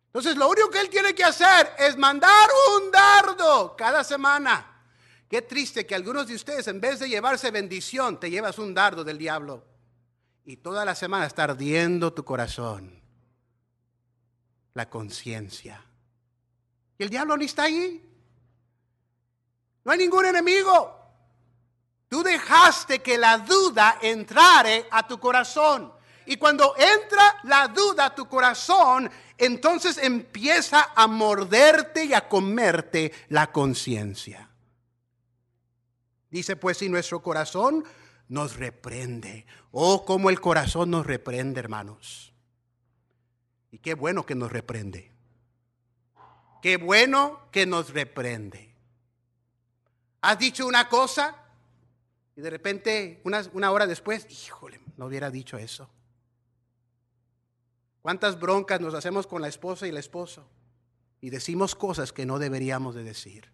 Entonces 0.06 0.34
lo 0.38 0.48
único 0.48 0.70
que 0.70 0.80
él 0.80 0.88
tiene 0.88 1.14
que 1.14 1.24
hacer 1.24 1.74
es 1.78 1.98
mandar 1.98 2.48
un 2.78 2.90
dardo 2.90 3.76
cada 3.76 4.02
semana. 4.02 4.73
Qué 5.28 5.42
triste 5.42 5.86
que 5.86 5.94
algunos 5.94 6.26
de 6.26 6.34
ustedes 6.34 6.68
en 6.68 6.80
vez 6.80 6.98
de 7.00 7.08
llevarse 7.08 7.50
bendición, 7.50 8.20
te 8.20 8.30
llevas 8.30 8.58
un 8.58 8.74
dardo 8.74 9.04
del 9.04 9.18
diablo. 9.18 9.64
Y 10.44 10.58
toda 10.58 10.84
la 10.84 10.94
semana 10.94 11.26
está 11.26 11.44
ardiendo 11.44 12.12
tu 12.12 12.24
corazón, 12.24 13.00
la 14.74 14.90
conciencia. 14.90 15.82
Y 16.98 17.02
el 17.02 17.10
diablo 17.10 17.36
ni 17.36 17.46
está 17.46 17.64
ahí. 17.64 18.02
No 19.84 19.92
hay 19.92 19.98
ningún 19.98 20.26
enemigo. 20.26 21.00
Tú 22.08 22.22
dejaste 22.22 23.00
que 23.00 23.18
la 23.18 23.38
duda 23.38 23.98
entrare 24.02 24.86
a 24.90 25.06
tu 25.06 25.18
corazón. 25.18 25.92
Y 26.26 26.36
cuando 26.36 26.74
entra 26.76 27.40
la 27.44 27.68
duda 27.68 28.06
a 28.06 28.14
tu 28.14 28.28
corazón, 28.28 29.10
entonces 29.36 29.98
empieza 29.98 30.90
a 30.94 31.06
morderte 31.06 32.04
y 32.04 32.14
a 32.14 32.28
comerte 32.28 33.12
la 33.28 33.50
conciencia. 33.50 34.48
Dice 36.34 36.56
pues 36.56 36.78
si 36.78 36.88
nuestro 36.88 37.22
corazón 37.22 37.84
nos 38.26 38.56
reprende. 38.56 39.46
Oh, 39.70 40.04
cómo 40.04 40.30
el 40.30 40.40
corazón 40.40 40.90
nos 40.90 41.06
reprende, 41.06 41.60
hermanos. 41.60 42.34
Y 43.70 43.78
qué 43.78 43.94
bueno 43.94 44.26
que 44.26 44.34
nos 44.34 44.50
reprende. 44.50 45.12
Qué 46.60 46.76
bueno 46.76 47.38
que 47.52 47.66
nos 47.66 47.90
reprende. 47.90 48.74
¿Has 50.22 50.36
dicho 50.36 50.66
una 50.66 50.88
cosa? 50.88 51.36
Y 52.34 52.40
de 52.40 52.50
repente, 52.50 53.20
una, 53.22 53.70
hora 53.70 53.86
después, 53.86 54.26
híjole, 54.28 54.80
no 54.96 55.06
hubiera 55.06 55.30
dicho 55.30 55.56
eso. 55.56 55.88
¿Cuántas 58.02 58.40
broncas 58.40 58.80
nos 58.80 58.94
hacemos 58.94 59.28
con 59.28 59.40
la 59.40 59.46
esposa 59.46 59.86
y 59.86 59.90
el 59.90 59.98
esposo? 59.98 60.44
Y 61.20 61.30
decimos 61.30 61.76
cosas 61.76 62.12
que 62.12 62.26
no 62.26 62.40
deberíamos 62.40 62.96
de 62.96 63.04
decir. 63.04 63.52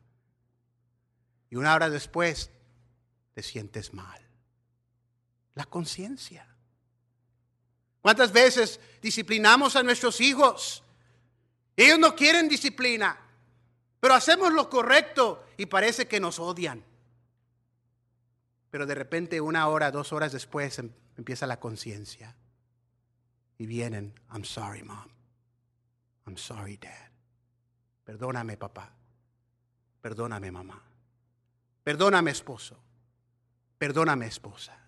Y 1.50 1.56
una 1.56 1.74
hora 1.74 1.90
después 1.90 2.50
te 3.34 3.42
sientes 3.42 3.92
mal. 3.92 4.20
La 5.54 5.64
conciencia. 5.64 6.46
¿Cuántas 8.00 8.32
veces 8.32 8.80
disciplinamos 9.02 9.76
a 9.76 9.82
nuestros 9.82 10.20
hijos? 10.20 10.82
Ellos 11.76 11.98
no 11.98 12.14
quieren 12.14 12.48
disciplina, 12.48 13.18
pero 14.00 14.14
hacemos 14.14 14.52
lo 14.52 14.68
correcto 14.68 15.44
y 15.56 15.66
parece 15.66 16.08
que 16.08 16.20
nos 16.20 16.38
odian. 16.38 16.84
Pero 18.70 18.86
de 18.86 18.94
repente 18.94 19.40
una 19.40 19.68
hora, 19.68 19.90
dos 19.90 20.12
horas 20.12 20.32
después 20.32 20.78
em, 20.78 20.90
empieza 21.16 21.46
la 21.46 21.58
conciencia. 21.58 22.36
Y 23.58 23.66
vienen, 23.66 24.14
I'm 24.32 24.44
sorry, 24.44 24.82
mom. 24.82 25.08
I'm 26.26 26.36
sorry, 26.36 26.76
dad. 26.76 27.10
Perdóname, 28.04 28.56
papá. 28.56 28.94
Perdóname, 30.00 30.50
mamá. 30.50 30.82
Perdóname, 31.82 32.30
esposo. 32.30 32.78
Perdóname, 33.80 34.26
esposa. 34.26 34.78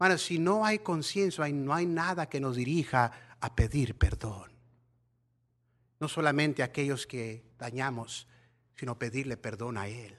Bueno, 0.00 0.18
si 0.18 0.40
no 0.40 0.66
hay 0.66 0.80
conciencia, 0.80 1.46
no 1.50 1.72
hay 1.72 1.86
nada 1.86 2.28
que 2.28 2.40
nos 2.40 2.56
dirija 2.56 3.12
a 3.40 3.54
pedir 3.54 3.96
perdón. 3.96 4.50
No 6.00 6.08
solamente 6.08 6.62
a 6.62 6.64
aquellos 6.64 7.06
que 7.06 7.44
dañamos, 7.56 8.26
sino 8.74 8.98
pedirle 8.98 9.36
perdón 9.36 9.78
a 9.78 9.86
Él. 9.86 10.18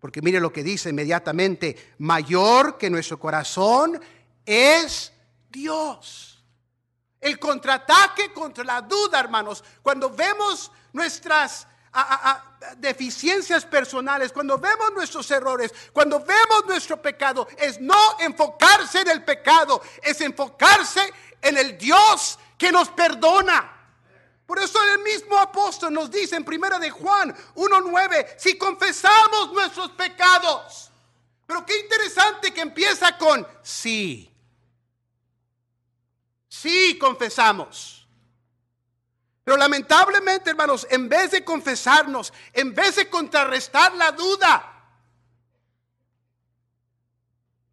Porque 0.00 0.20
mire 0.20 0.38
lo 0.38 0.52
que 0.52 0.62
dice 0.62 0.90
inmediatamente, 0.90 1.94
mayor 1.96 2.76
que 2.76 2.90
nuestro 2.90 3.18
corazón 3.18 3.98
es 4.44 5.10
Dios. 5.48 6.44
El 7.22 7.38
contraataque 7.38 8.34
contra 8.34 8.64
la 8.64 8.82
duda, 8.82 9.18
hermanos, 9.18 9.64
cuando 9.82 10.10
vemos 10.10 10.70
nuestras 10.92 11.66
deficiencias 12.78 13.64
personales, 13.64 14.32
cuando 14.32 14.58
vemos 14.58 14.92
nuestros 14.92 15.30
errores, 15.30 15.72
cuando 15.92 16.20
vemos 16.20 16.64
nuestro 16.66 17.00
pecado, 17.00 17.46
es 17.56 17.80
no 17.80 18.18
enfocarse 18.20 19.00
en 19.00 19.08
el 19.08 19.24
pecado, 19.24 19.82
es 20.02 20.20
enfocarse 20.20 21.12
en 21.40 21.56
el 21.58 21.76
Dios 21.78 22.38
que 22.58 22.72
nos 22.72 22.88
perdona. 22.90 23.70
Por 24.46 24.58
eso 24.58 24.78
el 24.92 25.00
mismo 25.00 25.38
apóstol 25.38 25.92
nos 25.92 26.10
dice 26.10 26.36
en 26.36 26.44
primera 26.44 26.78
de 26.78 26.90
Juan 26.90 27.34
1.9, 27.54 28.34
si 28.36 28.58
confesamos 28.58 29.52
nuestros 29.52 29.90
pecados. 29.92 30.90
Pero 31.46 31.64
qué 31.64 31.78
interesante 31.80 32.52
que 32.52 32.60
empieza 32.60 33.16
con 33.16 33.46
sí. 33.62 34.30
Sí 36.48 36.98
confesamos. 36.98 38.03
Pero 39.44 39.58
lamentablemente, 39.58 40.50
hermanos, 40.50 40.86
en 40.90 41.08
vez 41.08 41.30
de 41.30 41.44
confesarnos, 41.44 42.32
en 42.54 42.74
vez 42.74 42.96
de 42.96 43.10
contrarrestar 43.10 43.94
la 43.94 44.10
duda, 44.12 44.70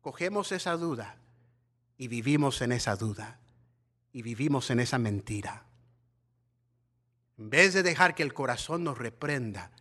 cogemos 0.02 0.52
esa 0.52 0.76
duda 0.76 1.16
y 1.98 2.10
vivimos 2.10 2.62
en 2.62 2.74
esa 2.74 2.98
duda 2.98 3.40
y 4.12 4.22
vivimos 4.22 4.70
en 4.70 4.82
esa 4.82 5.00
mentira. 5.00 5.64
En 7.38 7.50
vez 7.50 7.74
de 7.74 7.84
dejar 7.84 8.16
que 8.16 8.24
el 8.24 8.34
corazón 8.34 8.84
nos 8.84 8.98
reprenda, 8.98 9.72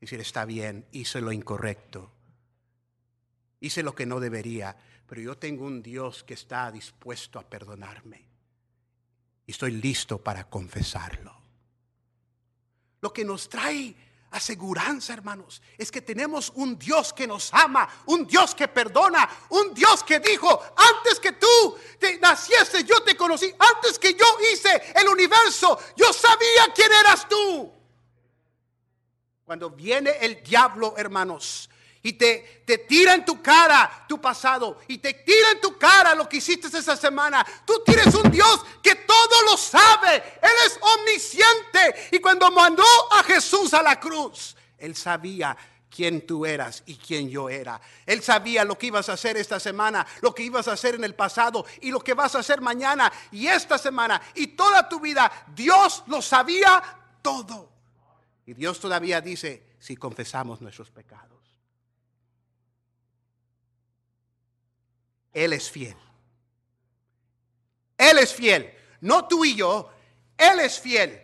decir, 0.00 0.20
está 0.20 0.44
bien, 0.44 0.86
hice 0.90 1.20
lo 1.20 1.30
incorrecto, 1.30 2.10
hice 3.60 3.84
lo 3.84 3.94
que 3.94 4.06
no 4.06 4.18
debería, 4.18 4.76
pero 5.06 5.20
yo 5.20 5.38
tengo 5.38 5.66
un 5.66 5.84
Dios 5.84 6.24
que 6.24 6.34
está 6.34 6.72
dispuesto 6.72 7.38
a 7.38 7.48
perdonarme 7.48 8.31
estoy 9.52 9.72
listo 9.72 10.18
para 10.18 10.48
confesarlo. 10.48 11.32
Lo 13.00 13.12
que 13.12 13.24
nos 13.24 13.48
trae 13.48 13.94
aseguranza, 14.30 15.12
hermanos, 15.12 15.60
es 15.76 15.92
que 15.92 16.00
tenemos 16.00 16.50
un 16.54 16.78
Dios 16.78 17.12
que 17.12 17.26
nos 17.26 17.52
ama, 17.52 17.88
un 18.06 18.26
Dios 18.26 18.54
que 18.54 18.66
perdona, 18.68 19.28
un 19.50 19.74
Dios 19.74 20.02
que 20.04 20.20
dijo, 20.20 20.48
antes 20.76 21.20
que 21.20 21.32
tú 21.32 21.78
te 21.98 22.18
naciese, 22.18 22.82
yo 22.84 23.02
te 23.02 23.16
conocí, 23.16 23.54
antes 23.58 23.98
que 23.98 24.14
yo 24.14 24.26
hice 24.52 24.92
el 24.94 25.08
universo, 25.08 25.78
yo 25.96 26.12
sabía 26.12 26.72
quién 26.74 26.90
eras 26.92 27.28
tú. 27.28 27.70
Cuando 29.44 29.70
viene 29.70 30.12
el 30.20 30.42
diablo, 30.42 30.94
hermanos, 30.96 31.68
y 32.02 32.14
te, 32.14 32.62
te 32.66 32.78
tira 32.78 33.14
en 33.14 33.24
tu 33.24 33.40
cara 33.40 34.04
tu 34.08 34.20
pasado 34.20 34.80
y 34.88 34.98
te 34.98 35.14
tira 35.14 35.52
en 35.52 35.60
tu 35.60 35.78
cara 35.78 36.14
lo 36.14 36.28
que 36.28 36.38
hiciste 36.38 36.66
esa 36.66 36.96
semana. 36.96 37.46
Tú 37.64 37.82
tienes 37.84 38.12
un 38.14 38.30
Dios 38.30 38.64
que 38.82 38.96
todo 38.96 39.42
lo 39.44 39.56
sabe. 39.56 40.16
Él 40.16 40.50
es 40.66 40.78
omnisciente. 40.80 42.08
Y 42.10 42.18
cuando 42.18 42.50
mandó 42.50 42.84
a 43.12 43.22
Jesús 43.22 43.72
a 43.74 43.82
la 43.82 44.00
cruz, 44.00 44.56
Él 44.78 44.96
sabía 44.96 45.56
quién 45.94 46.26
tú 46.26 46.44
eras 46.44 46.82
y 46.86 46.96
quién 46.96 47.28
yo 47.28 47.48
era. 47.48 47.80
Él 48.04 48.22
sabía 48.22 48.64
lo 48.64 48.76
que 48.76 48.86
ibas 48.86 49.08
a 49.08 49.12
hacer 49.12 49.36
esta 49.36 49.60
semana, 49.60 50.04
lo 50.22 50.34
que 50.34 50.42
ibas 50.42 50.66
a 50.66 50.72
hacer 50.72 50.96
en 50.96 51.04
el 51.04 51.14
pasado 51.14 51.64
y 51.80 51.90
lo 51.90 52.00
que 52.00 52.14
vas 52.14 52.34
a 52.34 52.40
hacer 52.40 52.60
mañana 52.60 53.12
y 53.30 53.46
esta 53.46 53.78
semana 53.78 54.20
y 54.34 54.48
toda 54.48 54.88
tu 54.88 54.98
vida. 54.98 55.30
Dios 55.54 56.02
lo 56.06 56.20
sabía 56.20 56.82
todo. 57.20 57.70
Y 58.44 58.54
Dios 58.54 58.80
todavía 58.80 59.20
dice, 59.20 59.62
si 59.78 59.96
confesamos 59.96 60.60
nuestros 60.60 60.90
pecados. 60.90 61.41
Él 65.32 65.52
es 65.52 65.70
fiel. 65.70 65.96
Él 67.96 68.18
es 68.18 68.34
fiel. 68.34 68.72
No 69.00 69.26
tú 69.26 69.44
y 69.44 69.54
yo. 69.54 69.90
Él 70.36 70.60
es 70.60 70.80
fiel. 70.80 71.20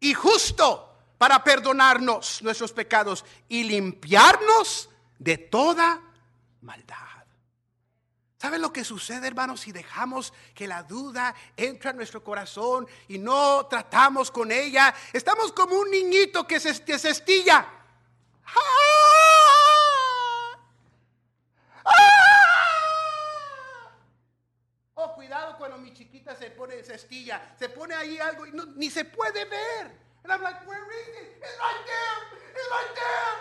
Y 0.00 0.14
justo 0.14 0.96
para 1.18 1.42
perdonarnos 1.42 2.42
nuestros 2.42 2.72
pecados 2.72 3.24
y 3.48 3.64
limpiarnos 3.64 4.88
de 5.18 5.36
toda 5.38 6.00
maldad. 6.62 6.96
¿Saben 8.38 8.62
lo 8.62 8.72
que 8.72 8.84
sucede, 8.84 9.26
hermanos, 9.26 9.60
si 9.62 9.72
dejamos 9.72 10.32
que 10.54 10.68
la 10.68 10.84
duda 10.84 11.34
entre 11.56 11.90
a 11.90 11.92
nuestro 11.92 12.22
corazón 12.22 12.86
y 13.08 13.18
no 13.18 13.66
tratamos 13.66 14.30
con 14.30 14.52
ella? 14.52 14.94
Estamos 15.12 15.52
como 15.52 15.74
un 15.74 15.90
niñito 15.90 16.46
que 16.46 16.60
se, 16.60 16.72
se 16.72 17.10
estilla. 17.10 17.68
¡Ah! 18.46 18.60
¡Ah! 21.84 22.28
Oh, 24.94 25.14
cuidado 25.14 25.47
cuando 25.58 25.76
mi 25.78 25.92
chiquita 25.92 26.34
se 26.36 26.50
pone, 26.50 26.82
se 26.82 26.94
estilla, 26.94 27.54
se 27.58 27.68
pone 27.68 27.94
ahí 27.94 28.18
algo 28.18 28.46
y 28.46 28.52
no, 28.52 28.64
ni 28.76 28.90
se 28.90 29.04
puede 29.04 29.44
ver. 29.44 30.08
And 30.24 30.32
I'm 30.32 30.42
like, 30.42 30.66
where 30.66 30.80
is 30.80 31.08
it? 31.08 31.36
It's 31.42 31.58
right 31.58 31.84
there. 31.86 32.38
It's 32.54 32.68
right 32.70 32.94
there. 32.94 33.36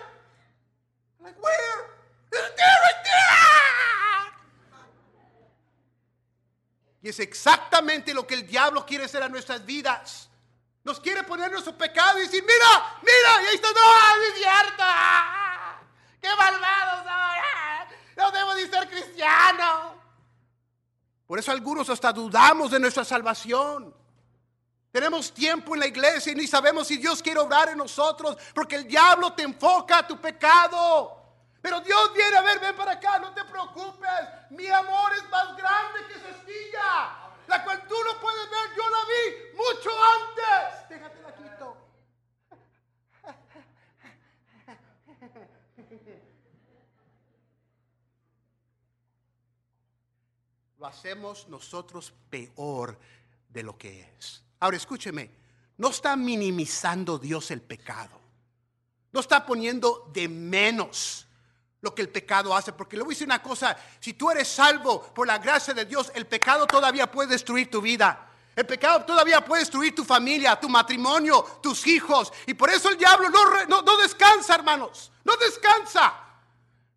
I'm 1.19 1.25
like, 1.25 1.41
where? 1.41 1.89
It's 2.31 2.55
there, 2.55 2.79
right 2.83 3.03
there. 3.03 3.27
Y 7.01 7.09
es 7.09 7.19
exactamente 7.19 8.13
lo 8.13 8.25
que 8.25 8.35
el 8.35 8.45
diablo 8.45 8.85
quiere 8.85 9.05
hacer 9.05 9.23
a 9.23 9.29
nuestras 9.29 9.65
vidas. 9.65 10.29
Nos 10.83 10.99
quiere 10.99 11.23
poner 11.23 11.51
nuestro 11.51 11.77
pecado 11.77 12.17
y 12.17 12.21
decir, 12.21 12.43
mira, 12.43 12.99
mira, 13.01 13.43
y 13.43 13.47
ahí 13.47 13.55
está, 13.55 13.67
no, 13.71 14.21
es 14.23 14.35
cierto. 14.35 14.83
Qué 16.21 16.29
malvado 16.35 17.03
soy. 17.03 17.97
No 18.15 18.31
debo 18.31 18.55
de 18.55 18.67
ser 18.67 18.87
cristiano. 18.89 19.96
Por 21.27 21.37
eso 21.37 21.51
algunos 21.51 21.89
hasta 21.89 22.11
dudamos 22.11 22.71
de 22.71 22.79
nuestra 22.79 23.03
salvación. 23.03 23.93
Tenemos 24.91 25.33
tiempo 25.33 25.75
en 25.75 25.81
la 25.81 25.87
iglesia 25.87 26.31
y 26.31 26.35
ni 26.35 26.47
sabemos 26.47 26.87
si 26.87 26.97
Dios 26.97 27.21
quiere 27.21 27.39
obrar 27.39 27.69
en 27.69 27.77
nosotros 27.77 28.37
porque 28.55 28.77
el 28.77 28.87
diablo 28.87 29.33
te 29.33 29.43
enfoca 29.43 29.99
a 29.99 30.07
tu 30.07 30.19
pecado. 30.19 31.15
Pero 31.61 31.81
Dios 31.81 32.13
viene 32.13 32.37
a 32.37 32.41
ver, 32.41 32.59
ven 32.59 32.75
para 32.75 32.93
acá, 32.93 33.19
no 33.19 33.33
te 33.33 33.43
preocupes. 33.43 34.09
Mi 34.51 34.67
amor 34.67 35.11
es 35.15 35.29
más 35.29 35.55
grande 35.57 35.99
que 36.07 36.13
esa. 36.13 36.27
La 37.47 37.63
cual 37.63 37.81
tú 37.87 37.95
no 38.05 38.19
puedes 38.19 38.49
ver, 38.49 38.75
yo 38.75 38.89
la 38.89 38.97
vi 39.05 39.55
mucho 39.55 39.89
antes. 39.89 40.89
Déjate 40.89 41.26
Lo 50.79 50.85
hacemos 50.85 51.47
nosotros 51.47 52.13
peor 52.29 52.99
de 53.49 53.63
lo 53.63 53.75
que 53.77 54.13
es. 54.19 54.43
Ahora 54.59 54.77
escúcheme, 54.77 55.31
no 55.77 55.89
está 55.89 56.15
minimizando 56.15 57.17
Dios 57.17 57.49
el 57.49 57.61
pecado. 57.61 58.21
No 59.11 59.19
está 59.19 59.43
poniendo 59.43 60.07
de 60.13 60.27
menos 60.27 61.25
lo 61.81 61.95
que 61.95 62.03
el 62.03 62.09
pecado 62.09 62.55
hace. 62.55 62.73
Porque 62.73 62.95
le 62.95 63.01
voy 63.01 63.13
a 63.13 63.15
decir 63.15 63.27
una 63.27 63.41
cosa, 63.41 63.75
si 63.99 64.13
tú 64.13 64.29
eres 64.29 64.47
salvo 64.47 65.01
por 65.01 65.25
la 65.25 65.39
gracia 65.39 65.73
de 65.73 65.85
Dios, 65.85 66.11
el 66.13 66.27
pecado 66.27 66.67
todavía 66.67 67.09
puede 67.09 67.29
destruir 67.29 67.71
tu 67.71 67.81
vida. 67.81 68.29
El 68.55 68.67
pecado 68.67 69.03
todavía 69.03 69.43
puede 69.43 69.61
destruir 69.61 69.95
tu 69.95 70.03
familia, 70.03 70.59
tu 70.59 70.69
matrimonio, 70.69 71.43
tus 71.61 71.87
hijos. 71.87 72.31
Y 72.45 72.53
por 72.53 72.69
eso 72.69 72.89
el 72.89 72.97
diablo 72.97 73.29
no, 73.29 73.65
no, 73.65 73.81
no 73.81 73.97
descansa, 73.97 74.53
hermanos. 74.53 75.11
No 75.23 75.35
descansa. 75.37 76.26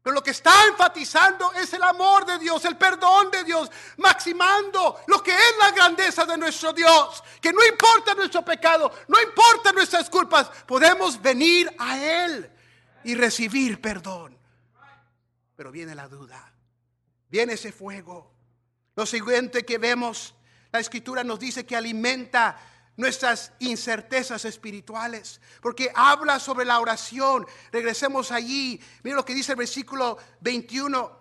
Pero 0.03 0.15
lo 0.15 0.23
que 0.23 0.31
está 0.31 0.67
enfatizando 0.67 1.53
es 1.53 1.73
el 1.75 1.83
amor 1.83 2.25
de 2.25 2.39
Dios, 2.39 2.65
el 2.65 2.77
perdón 2.77 3.31
de 3.31 3.45
Dios, 3.45 3.71
maximando 3.99 5.01
lo 5.07 5.23
que 5.23 5.35
es 5.35 5.55
la 5.59 5.73
grandeza 5.73 6.25
de 6.25 6.39
nuestro 6.39 6.73
Dios. 6.73 7.23
Que 7.41 7.53
no 7.53 7.65
importa 7.67 8.15
nuestro 8.15 8.43
pecado, 8.43 8.91
no 9.09 9.21
importa 9.21 9.73
nuestras 9.73 10.09
culpas, 10.09 10.49
podemos 10.67 11.21
venir 11.21 11.71
a 11.79 11.99
Él 12.03 12.51
y 13.05 13.15
recibir 13.15 13.81
perdón. 13.81 14.39
Pero 15.55 15.71
viene 15.71 15.95
la 15.95 16.09
duda, 16.09 16.51
viene 17.29 17.53
ese 17.53 17.71
fuego. 17.71 18.33
Lo 18.97 19.05
siguiente 19.05 19.67
que 19.67 19.77
vemos, 19.77 20.35
la 20.73 20.81
escritura 20.81 21.23
nos 21.25 21.39
dice 21.39 21.67
que 21.67 21.77
alimenta 21.77 22.59
nuestras 23.01 23.53
incertezas 23.61 24.45
espirituales, 24.45 25.41
porque 25.63 25.91
habla 25.95 26.39
sobre 26.39 26.67
la 26.67 26.79
oración. 26.79 27.47
Regresemos 27.73 28.31
allí. 28.31 28.81
Mira 29.03 29.17
lo 29.17 29.25
que 29.25 29.35
dice 29.35 29.53
el 29.53 29.59
versículo 29.59 30.19
21. 30.41 31.19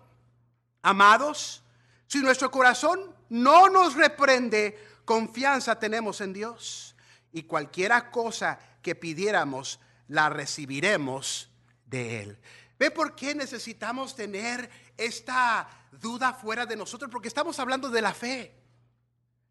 Amados, 0.81 1.63
si 2.05 2.19
nuestro 2.19 2.51
corazón 2.51 3.15
no 3.29 3.69
nos 3.69 3.95
reprende, 3.95 4.77
confianza 5.05 5.79
tenemos 5.79 6.19
en 6.19 6.33
Dios. 6.33 6.95
Y 7.31 7.43
cualquiera 7.43 8.11
cosa 8.11 8.59
que 8.81 8.95
pidiéramos, 8.95 9.79
la 10.09 10.29
recibiremos 10.29 11.49
de 11.85 12.21
Él. 12.23 12.39
¿Ve 12.77 12.91
por 12.91 13.15
qué 13.15 13.35
necesitamos 13.35 14.15
tener 14.15 14.69
esta 14.97 15.69
duda 15.91 16.33
fuera 16.33 16.65
de 16.65 16.75
nosotros? 16.75 17.09
Porque 17.09 17.27
estamos 17.29 17.57
hablando 17.59 17.89
de 17.89 18.01
la 18.01 18.13
fe. 18.13 18.58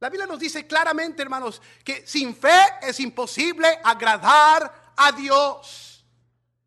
La 0.00 0.08
Biblia 0.08 0.26
nos 0.26 0.38
dice 0.38 0.66
claramente, 0.66 1.22
hermanos, 1.22 1.60
que 1.82 2.06
sin 2.06 2.34
fe 2.34 2.58
es 2.82 3.00
imposible 3.00 3.66
agradar 3.82 4.92
a 4.96 5.12
Dios. 5.12 6.04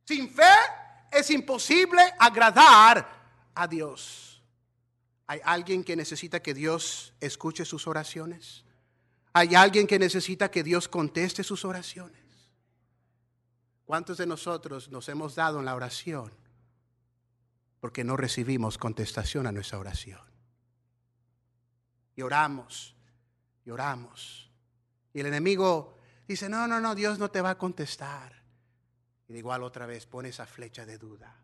Sin 0.03 0.29
fe 0.29 0.53
es 1.11 1.29
imposible 1.29 2.01
agradar 2.19 3.07
a 3.55 3.67
Dios. 3.67 4.41
¿Hay 5.27 5.39
alguien 5.45 5.83
que 5.83 5.95
necesita 5.95 6.41
que 6.41 6.53
Dios 6.53 7.13
escuche 7.21 7.63
sus 7.63 7.87
oraciones? 7.87 8.65
¿Hay 9.31 9.55
alguien 9.55 9.87
que 9.87 9.97
necesita 9.97 10.51
que 10.51 10.61
Dios 10.61 10.89
conteste 10.89 11.43
sus 11.43 11.63
oraciones? 11.63 12.19
¿Cuántos 13.85 14.17
de 14.17 14.25
nosotros 14.25 14.89
nos 14.89 15.07
hemos 15.07 15.35
dado 15.35 15.59
en 15.59 15.65
la 15.65 15.75
oración 15.75 16.33
porque 17.79 18.03
no 18.03 18.17
recibimos 18.17 18.77
contestación 18.77 19.47
a 19.47 19.53
nuestra 19.53 19.79
oración? 19.79 20.19
Y 22.17 22.21
oramos 22.23 22.95
y 23.65 23.69
oramos. 23.69 24.49
Y 25.13 25.19
el 25.19 25.27
enemigo 25.27 25.97
dice, 26.27 26.49
no, 26.49 26.67
no, 26.67 26.79
no, 26.79 26.95
Dios 26.95 27.19
no 27.19 27.29
te 27.29 27.41
va 27.41 27.51
a 27.51 27.57
contestar. 27.57 28.41
Y 29.27 29.37
igual 29.37 29.63
otra 29.63 29.85
vez 29.85 30.05
pone 30.05 30.29
esa 30.29 30.45
flecha 30.45 30.85
de 30.85 30.97
duda. 30.97 31.35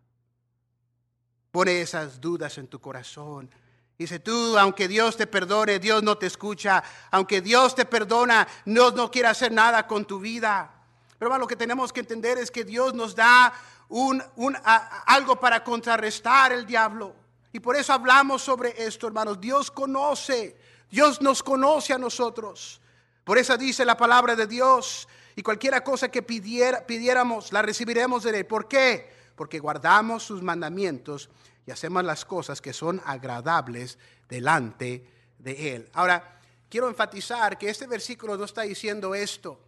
Pone 1.51 1.81
esas 1.81 2.19
dudas 2.19 2.57
en 2.57 2.67
tu 2.67 2.79
corazón. 2.79 3.49
Dice 3.97 4.19
tú, 4.19 4.57
aunque 4.57 4.87
Dios 4.87 5.17
te 5.17 5.25
perdone, 5.25 5.79
Dios 5.79 6.03
no 6.03 6.17
te 6.17 6.27
escucha. 6.27 6.83
Aunque 7.11 7.41
Dios 7.41 7.75
te 7.75 7.85
perdona, 7.85 8.47
Dios 8.65 8.93
no 8.93 9.09
quiere 9.09 9.29
hacer 9.29 9.51
nada 9.51 9.87
con 9.87 10.05
tu 10.05 10.19
vida. 10.19 10.71
Pero 11.17 11.37
lo 11.37 11.47
que 11.47 11.55
tenemos 11.55 11.91
que 11.91 12.01
entender 12.01 12.37
es 12.37 12.51
que 12.51 12.63
Dios 12.63 12.93
nos 12.93 13.15
da 13.15 13.53
un, 13.89 14.21
un, 14.35 14.55
algo 14.63 15.39
para 15.39 15.63
contrarrestar 15.63 16.51
el 16.51 16.65
diablo. 16.65 17.15
Y 17.51 17.59
por 17.59 17.75
eso 17.75 17.93
hablamos 17.93 18.43
sobre 18.43 18.85
esto, 18.85 19.07
hermanos. 19.07 19.41
Dios 19.41 19.71
conoce 19.71 20.57
Dios 20.89 21.21
nos 21.21 21.43
conoce 21.43 21.93
a 21.93 21.97
nosotros. 21.97 22.81
Por 23.23 23.37
eso 23.37 23.57
dice 23.57 23.83
la 23.83 23.97
palabra 23.97 24.35
de 24.35 24.47
Dios. 24.47 25.07
Y 25.35 25.43
cualquiera 25.43 25.83
cosa 25.83 26.09
que 26.09 26.23
pidiéramos, 26.23 27.51
la 27.51 27.61
recibiremos 27.61 28.23
de 28.23 28.39
Él. 28.39 28.45
¿Por 28.45 28.67
qué? 28.67 29.11
Porque 29.35 29.59
guardamos 29.59 30.23
sus 30.23 30.41
mandamientos 30.41 31.29
y 31.65 31.71
hacemos 31.71 32.03
las 32.03 32.25
cosas 32.25 32.61
que 32.61 32.73
son 32.73 33.01
agradables 33.05 33.99
delante 34.27 35.05
de 35.37 35.75
Él. 35.75 35.89
Ahora, 35.93 36.39
quiero 36.69 36.89
enfatizar 36.89 37.57
que 37.57 37.69
este 37.69 37.85
versículo 37.85 38.35
no 38.35 38.45
está 38.45 38.63
diciendo 38.63 39.13
esto. 39.13 39.59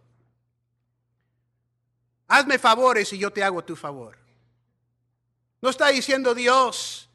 Hazme 2.28 2.58
favores 2.58 3.12
y 3.12 3.18
yo 3.18 3.32
te 3.32 3.44
hago 3.44 3.62
tu 3.62 3.76
favor. 3.76 4.16
No 5.60 5.68
está 5.68 5.88
diciendo 5.88 6.34
Dios, 6.34 7.08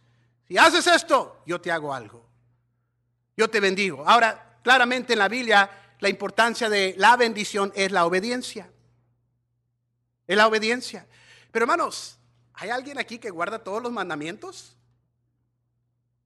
si 0.47 0.57
haces 0.57 0.85
esto, 0.87 1.41
yo 1.45 1.59
te 1.59 1.71
hago 1.71 1.93
algo. 1.93 2.25
Yo 3.37 3.49
te 3.49 3.59
bendigo. 3.59 4.07
Ahora, 4.07 4.59
claramente 4.63 5.13
en 5.13 5.19
la 5.19 5.27
Biblia, 5.27 5.69
la 5.99 6.09
importancia 6.09 6.69
de 6.69 6.95
la 6.97 7.15
bendición 7.17 7.71
es 7.75 7.91
la 7.91 8.05
obediencia. 8.05 8.69
Es 10.27 10.37
la 10.37 10.47
obediencia. 10.47 11.07
Pero 11.51 11.63
hermanos, 11.63 12.17
¿hay 12.53 12.69
alguien 12.69 12.97
aquí 12.97 13.17
que 13.17 13.29
guarda 13.29 13.63
todos 13.63 13.81
los 13.81 13.91
mandamientos? 13.91 14.75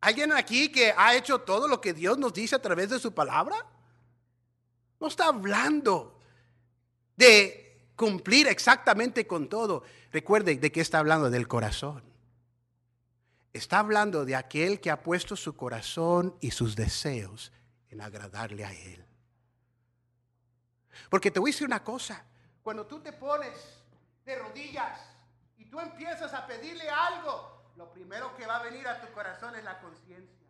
¿Alguien 0.01 0.31
aquí 0.31 0.71
que 0.71 0.93
ha 0.95 1.15
hecho 1.15 1.39
todo 1.39 1.67
lo 1.67 1.81
que 1.81 1.93
Dios 1.93 2.17
nos 2.17 2.33
dice 2.33 2.55
a 2.55 2.61
través 2.61 2.89
de 2.89 2.99
su 2.99 3.13
palabra? 3.13 3.65
No 4.99 5.07
está 5.07 5.25
hablando 5.25 6.19
de 7.15 7.91
cumplir 7.95 8.47
exactamente 8.47 9.27
con 9.27 9.49
todo. 9.49 9.83
Recuerde 10.11 10.55
de 10.55 10.71
qué 10.71 10.81
está 10.81 10.99
hablando 10.99 11.29
del 11.29 11.47
corazón. 11.47 12.08
Está 13.59 13.79
hablando 13.79 14.23
de 14.23 14.37
aquel 14.37 14.79
que 14.79 14.89
ha 14.89 15.03
puesto 15.03 15.35
su 15.35 15.53
corazón 15.53 16.33
y 16.39 16.51
sus 16.51 16.77
deseos 16.77 17.51
en 17.89 17.99
agradarle 17.99 18.63
a 18.63 18.71
Él. 18.71 19.05
Porque 21.09 21.29
te 21.29 21.41
voy 21.41 21.49
a 21.49 21.51
decir 21.51 21.67
una 21.67 21.83
cosa, 21.83 22.23
cuando 22.63 22.87
tú 22.87 23.01
te 23.01 23.11
pones 23.11 23.83
de 24.23 24.37
rodillas 24.37 25.01
y 25.57 25.65
tú 25.65 25.77
empiezas 25.77 26.33
a 26.33 26.47
pedirle 26.47 26.89
algo, 26.89 27.73
lo 27.75 27.91
primero 27.91 28.33
que 28.37 28.47
va 28.47 28.61
a 28.61 28.63
venir 28.63 28.87
a 28.87 29.01
tu 29.01 29.11
corazón 29.11 29.53
es 29.57 29.63
la 29.65 29.77
conciencia. 29.81 30.47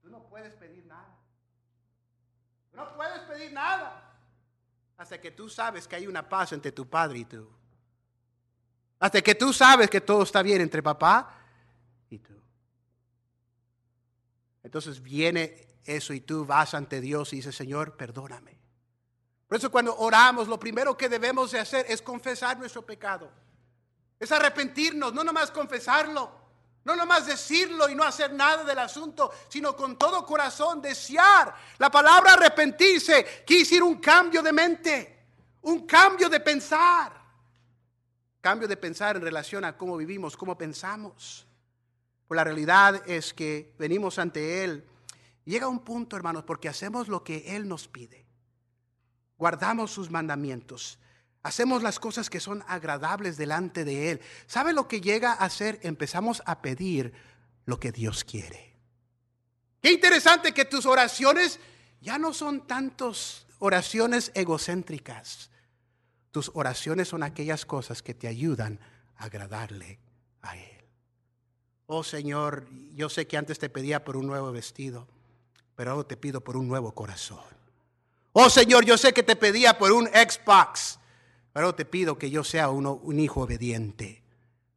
Tú 0.00 0.08
no 0.08 0.22
puedes 0.30 0.54
pedir 0.54 0.86
nada. 0.86 1.14
No 2.72 2.96
puedes 2.96 3.20
pedir 3.24 3.52
nada. 3.52 4.16
hasta 4.96 5.20
que 5.20 5.30
tú 5.30 5.50
sabes 5.50 5.86
que 5.86 5.96
hay 5.96 6.06
una 6.06 6.26
paz 6.26 6.52
entre 6.52 6.72
tu 6.72 6.88
padre 6.88 7.18
y 7.18 7.24
tú. 7.26 7.61
Hasta 9.02 9.20
que 9.20 9.34
tú 9.34 9.52
sabes 9.52 9.90
que 9.90 10.00
todo 10.00 10.22
está 10.22 10.42
bien 10.42 10.60
entre 10.60 10.80
papá 10.80 11.36
y 12.08 12.20
tú. 12.20 12.40
Entonces 14.62 15.02
viene 15.02 15.66
eso 15.84 16.12
y 16.12 16.20
tú 16.20 16.46
vas 16.46 16.72
ante 16.72 17.00
Dios 17.00 17.32
y 17.32 17.36
dices, 17.36 17.56
Señor, 17.56 17.96
perdóname. 17.96 18.60
Por 19.48 19.58
eso 19.58 19.72
cuando 19.72 19.98
oramos, 19.98 20.46
lo 20.46 20.56
primero 20.56 20.96
que 20.96 21.08
debemos 21.08 21.50
de 21.50 21.58
hacer 21.58 21.84
es 21.88 22.00
confesar 22.00 22.56
nuestro 22.60 22.86
pecado. 22.86 23.28
Es 24.20 24.30
arrepentirnos, 24.30 25.12
no 25.12 25.24
nomás 25.24 25.50
confesarlo. 25.50 26.30
No 26.84 26.94
nomás 26.94 27.26
decirlo 27.26 27.88
y 27.88 27.96
no 27.96 28.04
hacer 28.04 28.32
nada 28.32 28.62
del 28.62 28.78
asunto, 28.78 29.32
sino 29.48 29.74
con 29.74 29.98
todo 29.98 30.24
corazón 30.24 30.80
desear. 30.80 31.52
La 31.78 31.90
palabra 31.90 32.34
arrepentirse 32.34 33.42
quiere 33.44 33.64
decir 33.64 33.82
un 33.82 33.96
cambio 33.96 34.42
de 34.42 34.52
mente, 34.52 35.26
un 35.62 35.84
cambio 35.88 36.28
de 36.28 36.38
pensar. 36.38 37.21
Cambio 38.42 38.66
de 38.66 38.76
pensar 38.76 39.14
en 39.14 39.22
relación 39.22 39.64
a 39.64 39.76
cómo 39.76 39.96
vivimos, 39.96 40.36
cómo 40.36 40.58
pensamos. 40.58 41.46
Pues 42.26 42.36
la 42.36 42.42
realidad 42.42 43.08
es 43.08 43.32
que 43.32 43.72
venimos 43.78 44.18
ante 44.18 44.64
Él. 44.64 44.84
Llega 45.44 45.68
un 45.68 45.78
punto, 45.78 46.16
hermanos, 46.16 46.42
porque 46.42 46.68
hacemos 46.68 47.06
lo 47.06 47.22
que 47.22 47.54
Él 47.54 47.68
nos 47.68 47.86
pide. 47.86 48.26
Guardamos 49.38 49.92
sus 49.92 50.10
mandamientos. 50.10 50.98
Hacemos 51.44 51.84
las 51.84 52.00
cosas 52.00 52.30
que 52.30 52.40
son 52.40 52.64
agradables 52.66 53.36
delante 53.36 53.84
de 53.84 54.10
Él. 54.10 54.20
¿Sabe 54.48 54.72
lo 54.72 54.88
que 54.88 55.00
llega 55.00 55.30
a 55.32 55.44
hacer? 55.44 55.78
Empezamos 55.82 56.42
a 56.44 56.62
pedir 56.62 57.12
lo 57.64 57.78
que 57.78 57.92
Dios 57.92 58.24
quiere. 58.24 58.76
Qué 59.80 59.92
interesante 59.92 60.52
que 60.52 60.64
tus 60.64 60.84
oraciones 60.84 61.60
ya 62.00 62.18
no 62.18 62.32
son 62.32 62.66
tantos 62.66 63.46
oraciones 63.60 64.32
egocéntricas. 64.34 65.51
Tus 66.32 66.50
oraciones 66.54 67.08
son 67.08 67.22
aquellas 67.22 67.64
cosas 67.64 68.02
que 68.02 68.14
te 68.14 68.26
ayudan 68.26 68.80
a 69.16 69.24
agradarle 69.24 70.00
a 70.40 70.56
Él. 70.56 70.84
Oh 71.86 72.02
Señor, 72.02 72.66
yo 72.94 73.08
sé 73.08 73.26
que 73.26 73.36
antes 73.36 73.58
te 73.58 73.68
pedía 73.68 74.02
por 74.02 74.16
un 74.16 74.26
nuevo 74.26 74.50
vestido, 74.50 75.06
pero 75.76 75.92
ahora 75.92 76.08
te 76.08 76.16
pido 76.16 76.40
por 76.40 76.56
un 76.56 76.66
nuevo 76.66 76.92
corazón. 76.92 77.44
Oh 78.32 78.48
Señor, 78.48 78.84
yo 78.86 78.96
sé 78.96 79.12
que 79.12 79.22
te 79.22 79.36
pedía 79.36 79.76
por 79.76 79.92
un 79.92 80.06
Xbox, 80.06 80.98
pero 81.52 81.74
te 81.74 81.84
pido 81.84 82.16
que 82.16 82.30
yo 82.30 82.42
sea 82.42 82.70
uno, 82.70 82.94
un 82.94 83.20
hijo 83.20 83.42
obediente. 83.42 84.22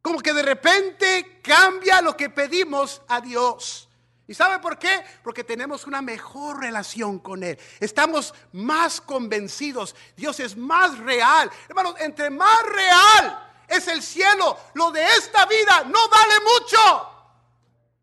Como 0.02 0.20
que 0.20 0.34
de 0.34 0.44
repente 0.44 1.40
cambia 1.42 2.02
lo 2.02 2.18
que 2.18 2.30
pedimos 2.30 3.02
a 3.08 3.22
Dios. 3.22 3.88
¿Y 4.28 4.34
sabe 4.34 4.60
por 4.60 4.80
qué? 4.80 5.04
Porque 5.24 5.44
tenemos 5.44 5.86
una 5.86 6.02
mejor 6.02 6.60
relación 6.60 7.20
con 7.20 7.44
Él. 7.44 7.60
Estamos 7.80 8.34
más 8.54 9.00
convencidos. 9.00 9.96
Dios 10.16 10.40
es 10.40 10.58
más 10.58 10.98
real. 10.98 11.52
Hermanos, 11.70 11.96
entre 12.00 12.30
más 12.32 12.64
real 12.64 13.46
es 13.68 13.88
el 13.88 14.02
cielo, 14.02 14.58
lo 14.74 14.92
de 14.92 15.04
esta 15.04 15.46
vida 15.46 15.84
no 15.86 16.10
vale 16.10 16.34
mucho. 16.40 17.12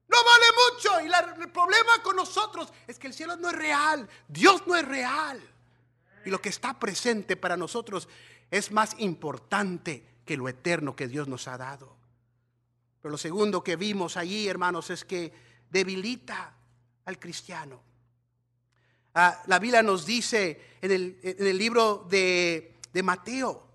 No 0.08 0.18
vale 0.24 0.46
mucho. 0.70 1.00
Y 1.00 1.42
el 1.42 1.50
problema 1.50 2.02
con 2.02 2.16
nosotros 2.16 2.72
es 2.86 2.98
que 2.98 3.08
el 3.08 3.14
cielo 3.14 3.36
no 3.36 3.48
es 3.48 3.56
real. 3.56 4.08
Dios 4.28 4.62
no 4.66 4.76
es 4.76 4.86
real. 4.86 5.40
Y 6.24 6.30
lo 6.30 6.40
que 6.40 6.50
está 6.50 6.78
presente 6.78 7.36
para 7.36 7.56
nosotros 7.56 8.08
es 8.50 8.70
más 8.70 8.94
importante 8.98 10.06
que 10.24 10.36
lo 10.36 10.48
eterno 10.48 10.94
que 10.94 11.08
Dios 11.08 11.26
nos 11.26 11.48
ha 11.48 11.56
dado. 11.56 11.96
Pero 13.00 13.10
lo 13.10 13.18
segundo 13.18 13.64
que 13.64 13.74
vimos 13.74 14.16
allí, 14.16 14.46
hermanos, 14.46 14.90
es 14.90 15.04
que 15.04 15.32
debilita 15.72 16.54
al 17.06 17.18
cristiano. 17.18 17.82
Ah, 19.14 19.42
la 19.46 19.58
Biblia 19.58 19.82
nos 19.82 20.06
dice 20.06 20.76
en 20.80 20.90
el, 20.90 21.58
libro 21.58 22.06
de, 22.08 22.78
Mateo, 23.02 23.68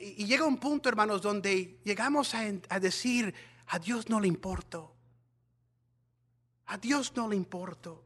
y, 0.00 0.24
llega 0.24 0.44
un 0.44 0.58
punto, 0.58 0.88
hermanos, 0.88 1.20
donde 1.20 1.80
llegamos 1.84 2.34
a, 2.34 2.42
a 2.68 2.80
decir, 2.80 3.34
a 3.66 3.78
Dios 3.78 4.08
no 4.08 4.20
le 4.20 4.28
importo. 4.28 4.94
A 6.66 6.78
Dios 6.78 7.12
no 7.16 7.28
le 7.28 7.36
importo. 7.36 8.04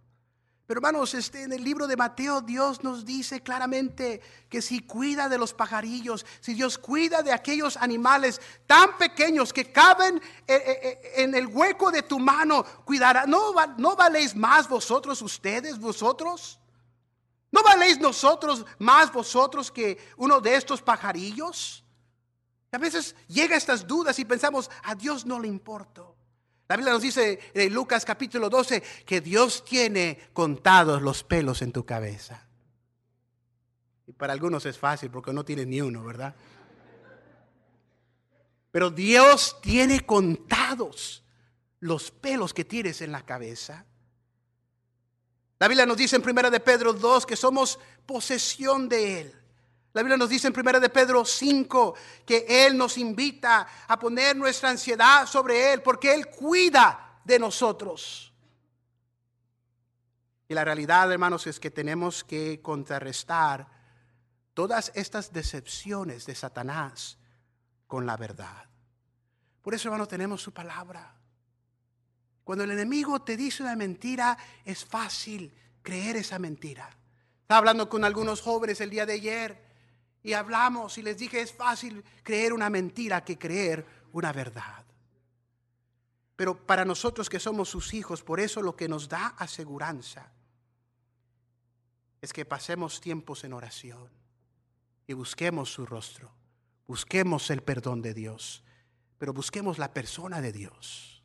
Pero 0.67 0.79
hermanos, 0.79 1.15
este, 1.15 1.45
en 1.45 1.53
el 1.53 1.63
libro 1.63 1.87
de 1.87 1.97
Mateo 1.97 2.41
Dios 2.41 2.83
nos 2.83 3.05
dice 3.05 3.41
claramente 3.41 4.21
que 4.49 4.61
si 4.61 4.81
cuida 4.81 5.29
de 5.29 5.39
los 5.39 5.55
pajarillos, 5.55 6.27
si 6.41 6.55
Dios 6.55 6.77
cuida 6.77 7.23
de 7.23 7.33
aquellos 7.33 7.77
animales 7.77 8.41
tan 8.67 8.99
pequeños 8.99 9.53
que 9.53 9.71
caben 9.71 10.17
eh, 10.17 10.23
eh, 10.49 10.79
eh, 10.83 11.13
en 11.23 11.37
el 11.37 11.47
hueco 11.47 11.93
de 11.93 12.03
tu 12.03 12.19
mano, 12.19 12.65
cuidará. 12.85 13.27
¿No, 13.27 13.53
no 13.79 13.95
valéis 13.95 14.35
más 14.35 14.69
vosotros 14.69 15.23
ustedes, 15.23 15.79
vosotros? 15.79 16.59
¿No 17.53 17.63
valéis 17.63 18.01
nosotros 18.01 18.67
más 18.81 19.13
vosotros 19.13 19.71
que 19.71 19.97
uno 20.17 20.41
de 20.41 20.57
estos 20.57 20.83
pajarillos? 20.83 21.85
a 22.73 22.79
veces 22.79 23.17
llega 23.29 23.57
estas 23.57 23.87
dudas 23.87 24.19
y 24.19 24.25
pensamos, 24.27 24.71
a 24.83 24.95
Dios 24.95 25.25
no 25.25 25.41
le 25.41 25.49
importa. 25.49 26.03
La 26.69 26.77
Biblia 26.77 26.93
nos 26.93 27.03
dice 27.03 27.39
en 27.55 27.73
Lucas 27.73 28.05
capítulo 28.05 28.51
12 28.51 28.83
que 29.05 29.21
Dios 29.21 29.65
tiene 29.65 30.19
contados 30.33 31.01
los 31.01 31.23
pelos 31.23 31.63
en 31.63 31.73
tu 31.73 31.87
cabeza. 31.87 32.47
Y 34.07 34.13
para 34.13 34.33
algunos 34.33 34.67
es 34.67 34.79
fácil 34.79 35.11
porque 35.11 35.33
no 35.33 35.45
tiene 35.45 35.65
ni 35.65 35.81
uno, 35.81 36.05
¿verdad? 36.05 36.35
Pero 38.73 38.91
Dios 38.91 39.61
tiene 39.63 40.05
contados 40.05 41.25
los 41.81 42.11
pelos 42.11 42.53
que 42.53 42.65
tienes 42.65 43.01
en 43.01 43.13
la 43.13 43.25
cabeza. 43.25 43.87
La 45.59 45.69
Biblia 45.69 45.87
nos 45.87 45.97
dice 45.97 46.17
en 46.17 46.29
1 46.29 46.51
de 46.51 46.61
Pedro 46.61 46.93
2 46.93 47.27
que 47.27 47.37
somos 47.37 47.79
posesión 48.05 48.89
de 48.89 49.21
Él. 49.21 49.46
La 49.97 50.03
Biblia 50.03 50.19
nos 50.19 50.29
dice 50.29 50.49
en 50.49 50.55
1 50.55 50.79
de 50.79 50.91
Pedro 50.91 51.25
5 51.25 51.95
que 52.27 52.45
Él 52.47 52.77
nos 52.77 52.99
invita 52.99 53.67
a 53.89 53.99
poner 53.99 54.37
nuestra 54.37 54.69
ansiedad 54.69 55.27
sobre 55.27 55.73
Él 55.73 55.81
porque 55.81 56.13
Él 56.13 56.27
cuida 56.27 57.19
de 57.25 57.39
nosotros. 57.39 58.31
Y 60.47 60.53
la 60.53 60.67
realidad, 60.67 61.11
hermanos, 61.11 61.47
es 61.47 61.59
que 61.59 61.71
tenemos 61.71 62.25
que 62.25 62.61
contrarrestar 62.61 63.69
todas 64.53 64.93
estas 64.95 65.33
decepciones 65.33 66.27
de 66.27 66.35
Satanás 66.35 67.17
con 67.87 68.05
la 68.05 68.19
verdad. 68.19 68.69
Por 69.63 69.73
eso, 69.73 69.89
hermanos, 69.89 70.09
tenemos 70.09 70.43
su 70.43 70.53
palabra. 70.53 71.15
Cuando 72.45 72.65
el 72.65 72.71
enemigo 72.73 73.23
te 73.23 73.35
dice 73.35 73.63
una 73.63 73.77
mentira, 73.77 74.37
es 74.63 74.85
fácil 74.85 75.55
creer 75.81 76.17
esa 76.17 76.39
mentira. 76.39 76.87
Estaba 77.41 77.61
hablando 77.61 77.89
con 77.89 78.05
algunos 78.05 78.43
jóvenes 78.43 78.83
el 78.83 78.91
día 78.91 79.07
de 79.07 79.15
ayer 79.15 79.66
y 80.27 80.33
hablamos 80.33 80.99
y 80.99 81.03
les 81.03 81.17
dije, 81.17 81.41
es 81.41 81.53
fácil 81.53 82.03
creer 82.25 82.53
una 82.53 82.69
mentira 82.69 83.25
que 83.25 83.39
creer 83.39 83.87
una 84.11 84.33
verdad. 84.33 84.85
Pero 86.35 86.67
para 86.67 86.85
nosotros 86.85 87.29
que 87.29 87.39
somos 87.39 87.69
sus 87.69 87.95
hijos, 87.95 88.25
por 88.25 88.41
eso 88.41 88.61
lo 88.61 88.75
que 88.75 88.89
nos 88.89 89.09
da 89.09 89.29
aseguranza 89.39 90.33
es 92.21 92.33
que 92.33 92.45
pasemos 92.45 93.01
tiempos 93.01 93.45
en 93.45 93.53
oración 93.53 94.11
y 95.07 95.13
busquemos 95.13 95.73
su 95.73 95.87
rostro, 95.87 96.33
busquemos 96.89 97.49
el 97.51 97.63
perdón 97.63 98.03
de 98.03 98.13
Dios, 98.13 98.65
pero 99.19 99.33
busquemos 99.33 99.79
la 99.79 99.95
persona 99.95 100.41
de 100.41 100.51
Dios. 100.51 101.23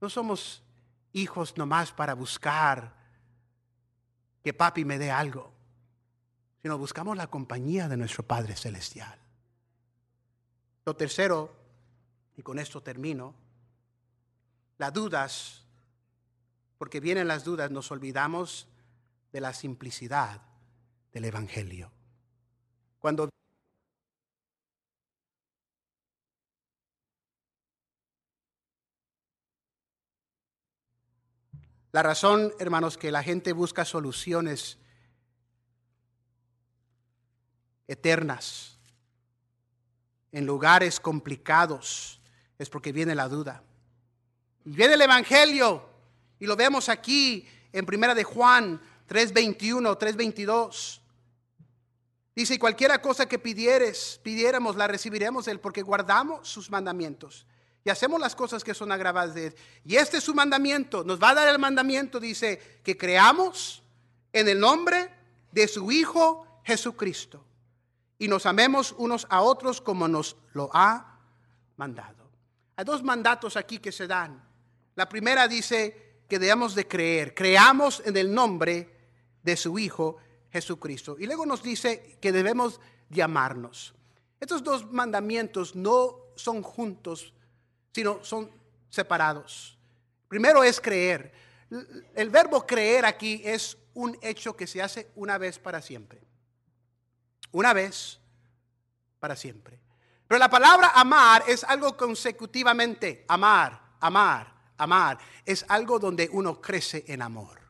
No 0.00 0.08
somos 0.08 0.62
hijos 1.12 1.58
nomás 1.58 1.92
para 1.92 2.14
buscar 2.14 2.96
que 4.42 4.54
papi 4.54 4.86
me 4.86 4.96
dé 4.96 5.10
algo 5.10 5.55
sino 6.66 6.78
buscamos 6.78 7.16
la 7.16 7.28
compañía 7.28 7.86
de 7.86 7.96
nuestro 7.96 8.24
Padre 8.24 8.56
Celestial. 8.56 9.16
Lo 10.84 10.96
tercero, 10.96 11.54
y 12.36 12.42
con 12.42 12.58
esto 12.58 12.82
termino, 12.82 13.36
las 14.76 14.92
dudas, 14.92 15.62
porque 16.76 16.98
vienen 16.98 17.28
las 17.28 17.44
dudas, 17.44 17.70
nos 17.70 17.92
olvidamos 17.92 18.66
de 19.30 19.40
la 19.40 19.54
simplicidad 19.54 20.42
del 21.12 21.26
Evangelio. 21.26 21.92
Cuando 22.98 23.28
La 31.92 32.02
razón, 32.02 32.52
hermanos, 32.58 32.98
que 32.98 33.12
la 33.12 33.22
gente 33.22 33.52
busca 33.52 33.84
soluciones 33.84 34.80
eternas, 37.88 38.76
en 40.32 40.46
lugares 40.46 41.00
complicados, 41.00 42.20
es 42.58 42.68
porque 42.68 42.92
viene 42.92 43.14
la 43.14 43.28
duda. 43.28 43.62
Y 44.64 44.70
viene 44.70 44.94
el 44.94 45.02
Evangelio, 45.02 45.88
y 46.38 46.46
lo 46.46 46.56
vemos 46.56 46.88
aquí 46.88 47.46
en 47.72 47.86
Primera 47.86 48.14
de 48.14 48.24
Juan 48.24 48.80
3.21, 49.08 49.98
3.22. 49.98 51.00
Dice, 52.34 52.54
y 52.54 52.58
cualquiera 52.58 53.00
cosa 53.00 53.26
que 53.26 53.38
pidieres, 53.38 54.20
pidiéramos, 54.22 54.76
la 54.76 54.88
recibiremos 54.88 55.48
Él, 55.48 55.60
porque 55.60 55.82
guardamos 55.82 56.48
sus 56.48 56.70
mandamientos 56.70 57.46
y 57.82 57.88
hacemos 57.88 58.20
las 58.20 58.34
cosas 58.34 58.64
que 58.64 58.74
son 58.74 58.90
agravadas 58.90 59.32
de 59.34 59.46
Él. 59.46 59.54
Y 59.84 59.94
este 59.94 60.18
es 60.18 60.24
su 60.24 60.34
mandamiento, 60.34 61.04
nos 61.04 61.22
va 61.22 61.30
a 61.30 61.34
dar 61.34 61.48
el 61.48 61.58
mandamiento, 61.58 62.18
dice, 62.18 62.80
que 62.82 62.98
creamos 62.98 63.82
en 64.32 64.48
el 64.48 64.58
nombre 64.58 65.08
de 65.52 65.68
su 65.68 65.90
Hijo 65.92 66.60
Jesucristo 66.64 67.45
y 68.18 68.28
nos 68.28 68.46
amemos 68.46 68.94
unos 68.98 69.26
a 69.30 69.42
otros 69.42 69.80
como 69.80 70.08
nos 70.08 70.36
lo 70.52 70.70
ha 70.72 71.20
mandado. 71.76 72.30
Hay 72.76 72.84
dos 72.84 73.02
mandatos 73.02 73.56
aquí 73.56 73.78
que 73.78 73.92
se 73.92 74.06
dan. 74.06 74.42
La 74.94 75.08
primera 75.08 75.48
dice 75.48 76.22
que 76.28 76.38
debemos 76.38 76.74
de 76.74 76.88
creer, 76.88 77.34
creamos 77.34 78.02
en 78.04 78.16
el 78.16 78.32
nombre 78.32 78.90
de 79.42 79.56
su 79.56 79.78
Hijo 79.78 80.16
Jesucristo. 80.50 81.16
Y 81.18 81.26
luego 81.26 81.46
nos 81.46 81.62
dice 81.62 82.18
que 82.20 82.32
debemos 82.32 82.80
de 83.08 83.22
amarnos. 83.22 83.94
Estos 84.40 84.62
dos 84.62 84.90
mandamientos 84.90 85.74
no 85.74 86.16
son 86.34 86.62
juntos, 86.62 87.32
sino 87.92 88.22
son 88.22 88.50
separados. 88.88 89.78
Primero 90.28 90.62
es 90.62 90.80
creer. 90.80 91.32
El 92.14 92.30
verbo 92.30 92.66
creer 92.66 93.06
aquí 93.06 93.40
es 93.44 93.76
un 93.94 94.16
hecho 94.20 94.56
que 94.56 94.66
se 94.66 94.82
hace 94.82 95.10
una 95.14 95.38
vez 95.38 95.58
para 95.58 95.80
siempre. 95.80 96.25
Una 97.52 97.72
vez 97.72 98.20
para 99.18 99.36
siempre. 99.36 99.78
Pero 100.26 100.38
la 100.38 100.50
palabra 100.50 100.92
amar 100.94 101.44
es 101.46 101.62
algo 101.64 101.96
consecutivamente. 101.96 103.24
Amar, 103.28 103.80
amar, 104.00 104.52
amar. 104.76 105.18
Es 105.44 105.64
algo 105.68 105.98
donde 105.98 106.28
uno 106.32 106.60
crece 106.60 107.04
en 107.06 107.22
amor. 107.22 107.60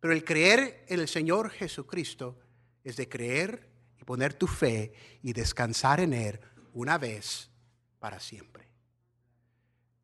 Pero 0.00 0.12
el 0.12 0.24
creer 0.24 0.84
en 0.88 1.00
el 1.00 1.08
Señor 1.08 1.50
Jesucristo 1.50 2.38
es 2.84 2.96
de 2.96 3.08
creer 3.08 3.68
y 4.00 4.04
poner 4.04 4.34
tu 4.34 4.46
fe 4.46 4.92
y 5.22 5.32
descansar 5.32 6.00
en 6.00 6.12
Él 6.12 6.40
una 6.74 6.98
vez 6.98 7.50
para 7.98 8.20
siempre. 8.20 8.68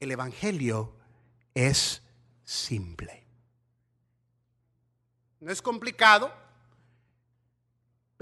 El 0.01 0.11
Evangelio 0.11 0.97
es 1.55 2.03
simple. 2.45 3.25
No 5.39 5.53
es 5.53 5.63
complicado, 5.63 6.33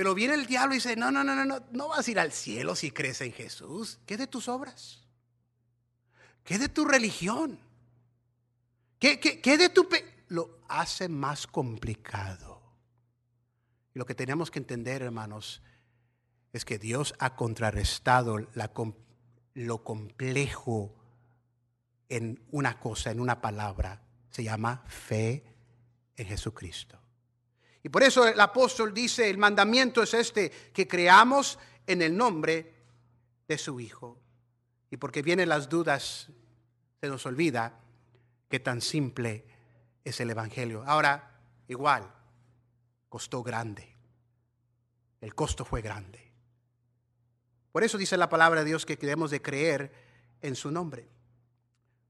pero 0.01 0.15
viene 0.15 0.33
el 0.33 0.47
diablo 0.47 0.73
y 0.73 0.79
dice, 0.79 0.97
no, 0.97 1.11
no, 1.11 1.23
no, 1.23 1.35
no, 1.35 1.45
no, 1.45 1.63
no 1.73 1.89
vas 1.89 2.09
a 2.09 2.11
ir 2.11 2.19
al 2.19 2.33
cielo 2.33 2.75
si 2.75 2.91
crees 2.91 3.21
en 3.21 3.35
Jesús. 3.35 3.99
¿Qué 4.07 4.17
de 4.17 4.27
tus 4.27 4.49
obras? 4.49 5.03
¿Qué 6.43 6.59
de 6.59 6.71
tu 6.71 6.87
religión? 6.87 7.61
¿Qué, 8.99 9.21
qué, 9.21 9.59
de 9.59 9.69
tu... 9.69 9.87
Lo 10.29 10.63
hace 10.69 11.11
más 11.11 11.47
complicado. 11.47 12.63
Lo 13.93 14.07
que 14.07 14.15
tenemos 14.15 14.51
que 14.51 14.61
entender, 14.61 15.03
hermanos, 15.03 15.61
es 16.55 16.65
que 16.65 16.79
Dios 16.79 17.15
ha 17.19 17.37
contrarrestado 17.37 18.39
la, 18.55 18.73
lo 19.53 19.85
complejo 19.85 20.95
en 22.09 22.43
una 22.53 22.81
cosa, 22.81 23.11
en 23.11 23.21
una 23.21 23.43
palabra. 23.43 24.01
Se 24.31 24.45
llama 24.45 24.83
fe 24.87 25.45
en 26.17 26.27
Jesucristo. 26.27 26.99
Y 27.83 27.89
por 27.89 28.03
eso 28.03 28.27
el 28.27 28.39
apóstol 28.39 28.93
dice, 28.93 29.31
el 29.31 29.39
mandamiento 29.39 30.03
es 30.03 30.15
este, 30.15 30.51
que 30.73 30.87
creamos 30.87 31.59
en 31.87 32.03
el 32.03 32.17
nombre 32.17 32.75
de 33.49 33.59
su 33.59 33.81
Hijo. 33.81 34.19
Y 34.91 34.97
porque 34.97 35.23
vienen 35.23 35.49
las 35.49 35.69
dudas, 35.69 36.29
se 37.01 37.09
nos 37.09 37.25
olvida 37.27 37.81
que 38.49 38.61
tan 38.61 38.81
simple 38.81 39.45
es 40.05 40.21
el 40.21 40.31
Evangelio. 40.31 40.83
Ahora, 40.87 41.41
igual, 41.69 42.13
costó 43.09 43.43
grande. 43.43 43.97
El 45.21 45.35
costo 45.35 45.65
fue 45.65 45.81
grande. 45.81 46.33
Por 47.73 47.85
eso 47.85 47.97
dice 47.97 48.17
la 48.17 48.29
palabra 48.29 48.61
de 48.61 48.67
Dios 48.67 48.85
que 48.85 48.97
debemos 48.97 49.31
de 49.31 49.41
creer 49.41 49.93
en 50.43 50.57
su 50.57 50.71
nombre. 50.71 51.09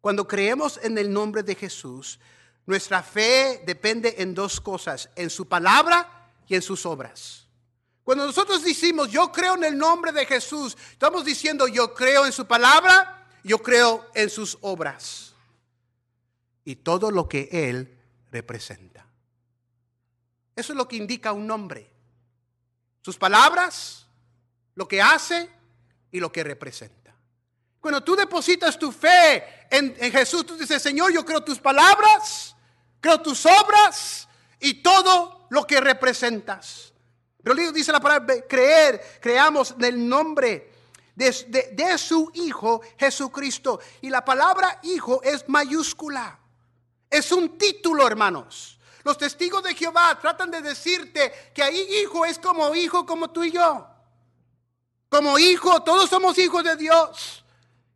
Cuando 0.01 0.27
creemos 0.27 0.81
en 0.83 0.97
el 0.97 1.13
nombre 1.13 1.43
de 1.43 1.55
Jesús, 1.55 2.19
nuestra 2.67 3.03
fe 3.03 3.63
depende 3.67 4.17
en 4.19 4.35
dos 4.35 4.61
cosas, 4.61 5.11
en 5.17 5.31
su 5.31 5.49
palabra 5.49 6.31
y 6.47 6.55
en 6.55 6.63
sus 6.63 6.87
obras. 6.87 7.47
Cuando 8.05 8.27
nosotros 8.27 8.65
decimos, 8.65 9.11
yo 9.11 9.31
creo 9.31 9.55
en 9.55 9.65
el 9.65 9.79
nombre 9.79 10.13
de 10.13 10.27
Jesús, 10.27 10.77
estamos 10.91 11.25
diciendo, 11.25 11.69
yo 11.69 11.95
creo 11.95 12.27
en 12.27 12.33
su 12.33 12.47
palabra, 12.47 13.29
yo 13.45 13.59
creo 13.59 14.07
en 14.15 14.31
sus 14.31 14.59
obras. 14.63 15.35
Y 16.65 16.77
todo 16.77 17.11
lo 17.11 17.29
que 17.29 17.49
Él 17.53 17.99
representa. 18.31 19.07
Eso 20.57 20.73
es 20.73 20.77
lo 20.77 20.89
que 20.89 20.97
indica 20.97 21.33
un 21.33 21.47
nombre. 21.47 21.91
Sus 23.03 23.17
palabras, 23.17 24.07
lo 24.75 24.87
que 24.87 25.01
hace 25.01 25.49
y 26.11 26.21
lo 26.21 26.31
que 26.33 26.45
representa. 26.45 27.00
Cuando 27.81 28.03
tú 28.03 28.15
depositas 28.15 28.79
tu 28.79 28.93
fe 28.93 29.67
en, 29.71 29.95
Jesús, 30.13 30.45
tú 30.45 30.57
dices, 30.57 30.83
Señor, 30.83 31.13
yo 31.13 31.25
creo 31.25 31.43
tus 31.43 31.59
palabras, 31.59 32.55
creo 33.01 33.21
tus 33.21 33.47
obras 33.47 34.29
y 34.61 34.83
todo 34.83 35.47
lo 35.51 35.67
que 35.67 35.81
representas. 35.81 36.93
Pero 37.43 37.55
dice 37.73 37.91
la 37.91 38.01
palabra 38.01 38.37
creer, 38.47 39.19
creamos 39.21 39.73
en 39.73 39.85
el 39.85 40.09
nombre 40.09 40.71
de, 41.15 41.73
de, 41.73 41.99
su 41.99 42.31
Hijo 42.35 42.83
Jesucristo. 42.99 43.81
Y 44.03 44.11
la 44.11 44.25
palabra 44.25 44.79
Hijo 44.83 45.23
es 45.23 45.49
mayúscula. 45.49 46.39
Es 47.09 47.33
un 47.33 47.57
título, 47.57 48.07
hermanos. 48.07 48.79
Los 49.03 49.17
testigos 49.17 49.63
de 49.63 49.75
Jehová 49.75 50.19
tratan 50.21 50.51
de 50.51 50.61
decirte 50.61 51.33
que 51.55 51.63
ahí 51.63 51.81
hijo 52.03 52.25
es 52.27 52.39
como 52.39 52.75
hijo 52.75 53.07
como 53.07 53.31
tú 53.31 53.43
y 53.43 53.51
yo. 53.51 53.87
Como 55.09 55.39
hijo, 55.39 55.83
todos 55.83 56.11
somos 56.11 56.37
hijos 56.39 56.63
de 56.63 56.77
Dios. 56.77 57.45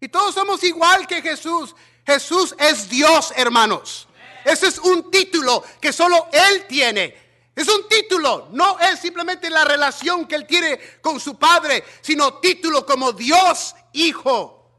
Y 0.04 0.08
todos 0.08 0.34
somos 0.34 0.62
igual 0.64 1.06
que 1.06 1.22
Jesús. 1.22 1.74
Jesús 2.04 2.54
es 2.58 2.90
Dios, 2.90 3.32
hermanos. 3.36 4.06
Ese 4.44 4.66
es 4.66 4.76
un 4.76 5.10
título 5.10 5.64
que 5.80 5.94
solo 5.94 6.28
Él 6.30 6.66
tiene. 6.68 7.16
Es 7.56 7.66
un 7.68 7.88
título, 7.88 8.48
no 8.52 8.78
es 8.80 8.98
simplemente 8.98 9.48
la 9.48 9.64
relación 9.64 10.26
que 10.26 10.34
Él 10.34 10.46
tiene 10.46 10.78
con 11.00 11.18
su 11.18 11.38
Padre, 11.38 11.82
sino 12.02 12.34
título 12.34 12.84
como 12.84 13.12
Dios 13.12 13.74
Hijo. 13.94 14.70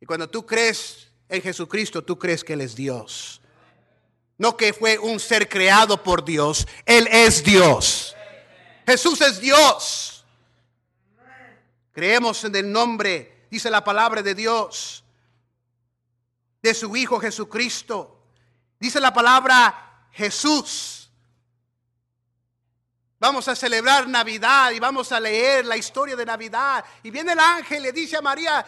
Y 0.00 0.06
cuando 0.06 0.28
tú 0.28 0.44
crees 0.44 1.06
en 1.28 1.40
Jesucristo, 1.40 2.02
tú 2.02 2.18
crees 2.18 2.42
que 2.42 2.54
Él 2.54 2.62
es 2.62 2.74
Dios. 2.74 3.40
No 4.38 4.56
que 4.56 4.72
fue 4.72 4.98
un 4.98 5.20
ser 5.20 5.48
creado 5.48 6.02
por 6.02 6.24
Dios, 6.24 6.66
Él 6.84 7.06
es 7.12 7.44
Dios. 7.44 8.16
Jesús 8.84 9.20
es 9.20 9.40
Dios. 9.40 10.24
Creemos 11.92 12.42
en 12.42 12.56
el 12.56 12.72
nombre, 12.72 13.31
dice 13.52 13.68
la 13.68 13.84
palabra 13.84 14.22
de 14.22 14.34
Dios 14.34 15.04
de 16.62 16.72
su 16.72 16.96
Hijo 16.96 17.20
Jesucristo. 17.20 18.24
Dice 18.80 18.98
la 18.98 19.12
palabra 19.12 20.06
Jesús. 20.10 21.10
Vamos 23.18 23.46
a 23.48 23.54
celebrar 23.54 24.08
Navidad 24.08 24.70
y 24.70 24.80
vamos 24.80 25.12
a 25.12 25.20
leer 25.20 25.66
la 25.66 25.76
historia 25.76 26.16
de 26.16 26.24
Navidad. 26.24 26.82
Y 27.02 27.10
viene 27.10 27.32
el 27.32 27.40
ángel 27.40 27.80
y 27.80 27.82
le 27.82 27.92
dice 27.92 28.16
a 28.16 28.22
María 28.22 28.64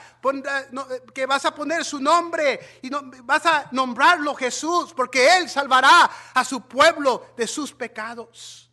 que 1.14 1.24
vas 1.24 1.46
a 1.46 1.54
poner 1.54 1.82
su 1.82 1.98
nombre 1.98 2.78
y 2.82 2.90
vas 3.22 3.46
a 3.46 3.68
nombrarlo 3.72 4.34
Jesús 4.34 4.92
porque 4.92 5.38
Él 5.38 5.48
salvará 5.48 6.10
a 6.34 6.44
su 6.44 6.60
pueblo 6.60 7.32
de 7.38 7.46
sus 7.46 7.72
pecados. 7.72 8.70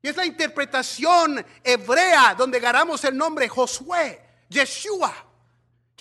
Y 0.00 0.08
es 0.08 0.14
la 0.14 0.24
interpretación 0.24 1.44
hebrea 1.64 2.36
donde 2.36 2.60
ganamos 2.60 3.04
el 3.04 3.16
nombre 3.16 3.48
Josué, 3.48 4.24
Yeshua, 4.48 5.31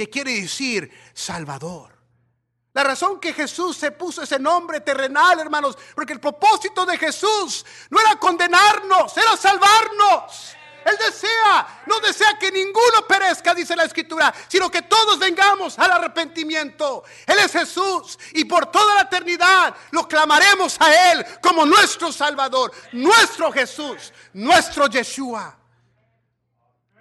quiere 0.10 0.42
decir 0.42 0.92
Salvador. 1.14 1.92
La 2.74 2.84
razón 2.84 3.20
que 3.20 3.34
Jesús 3.34 3.76
se 3.76 3.92
puso 3.92 4.22
ese 4.22 4.40
nombre 4.40 4.80
terrenal, 4.80 5.40
hermanos, 5.40 5.78
porque 5.94 6.14
el 6.14 6.22
propósito 6.22 6.86
de 6.86 6.98
Jesús 6.98 7.66
no 7.90 8.00
era 8.00 8.16
condenarnos, 8.16 9.16
era 9.18 9.36
salvarnos. 9.36 10.56
Él 10.86 10.98
desea, 10.98 11.84
no 11.86 12.00
desea 12.00 12.40
que 12.40 12.52
ninguno 12.52 13.06
perezca, 13.08 13.54
dice 13.54 13.76
la 13.76 13.84
escritura, 13.84 14.34
sino 14.48 14.72
que 14.72 14.82
todos 14.84 15.20
vengamos 15.20 15.78
al 15.78 15.92
arrepentimiento. 15.92 17.04
Él 17.28 17.40
es 17.40 17.52
Jesús 17.52 18.18
y 18.34 18.46
por 18.46 18.72
toda 18.72 18.96
la 18.96 19.02
eternidad 19.02 19.76
lo 19.92 20.08
clamaremos 20.08 20.78
a 20.80 21.12
Él 21.12 21.26
como 21.42 21.66
nuestro 21.66 22.12
Salvador, 22.12 22.72
nuestro 22.94 23.52
Jesús, 23.52 24.12
nuestro 24.34 24.88
Yeshua. 24.88 25.56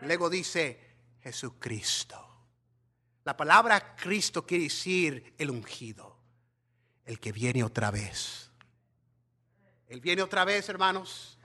Luego 0.03 0.29
dice 0.29 0.97
Jesucristo. 1.23 2.30
La 3.31 3.37
palabra 3.37 3.95
Cristo 3.95 4.45
quiere 4.45 4.65
decir 4.65 5.35
el 5.39 5.51
ungido, 5.51 6.17
el 7.05 7.21
que 7.21 7.31
viene 7.31 7.63
otra 7.63 7.93
vez. 7.93 8.51
Él 9.87 10.01
viene 10.01 10.21
otra 10.21 10.45
vez, 10.45 10.69
hermanos. 10.69 11.39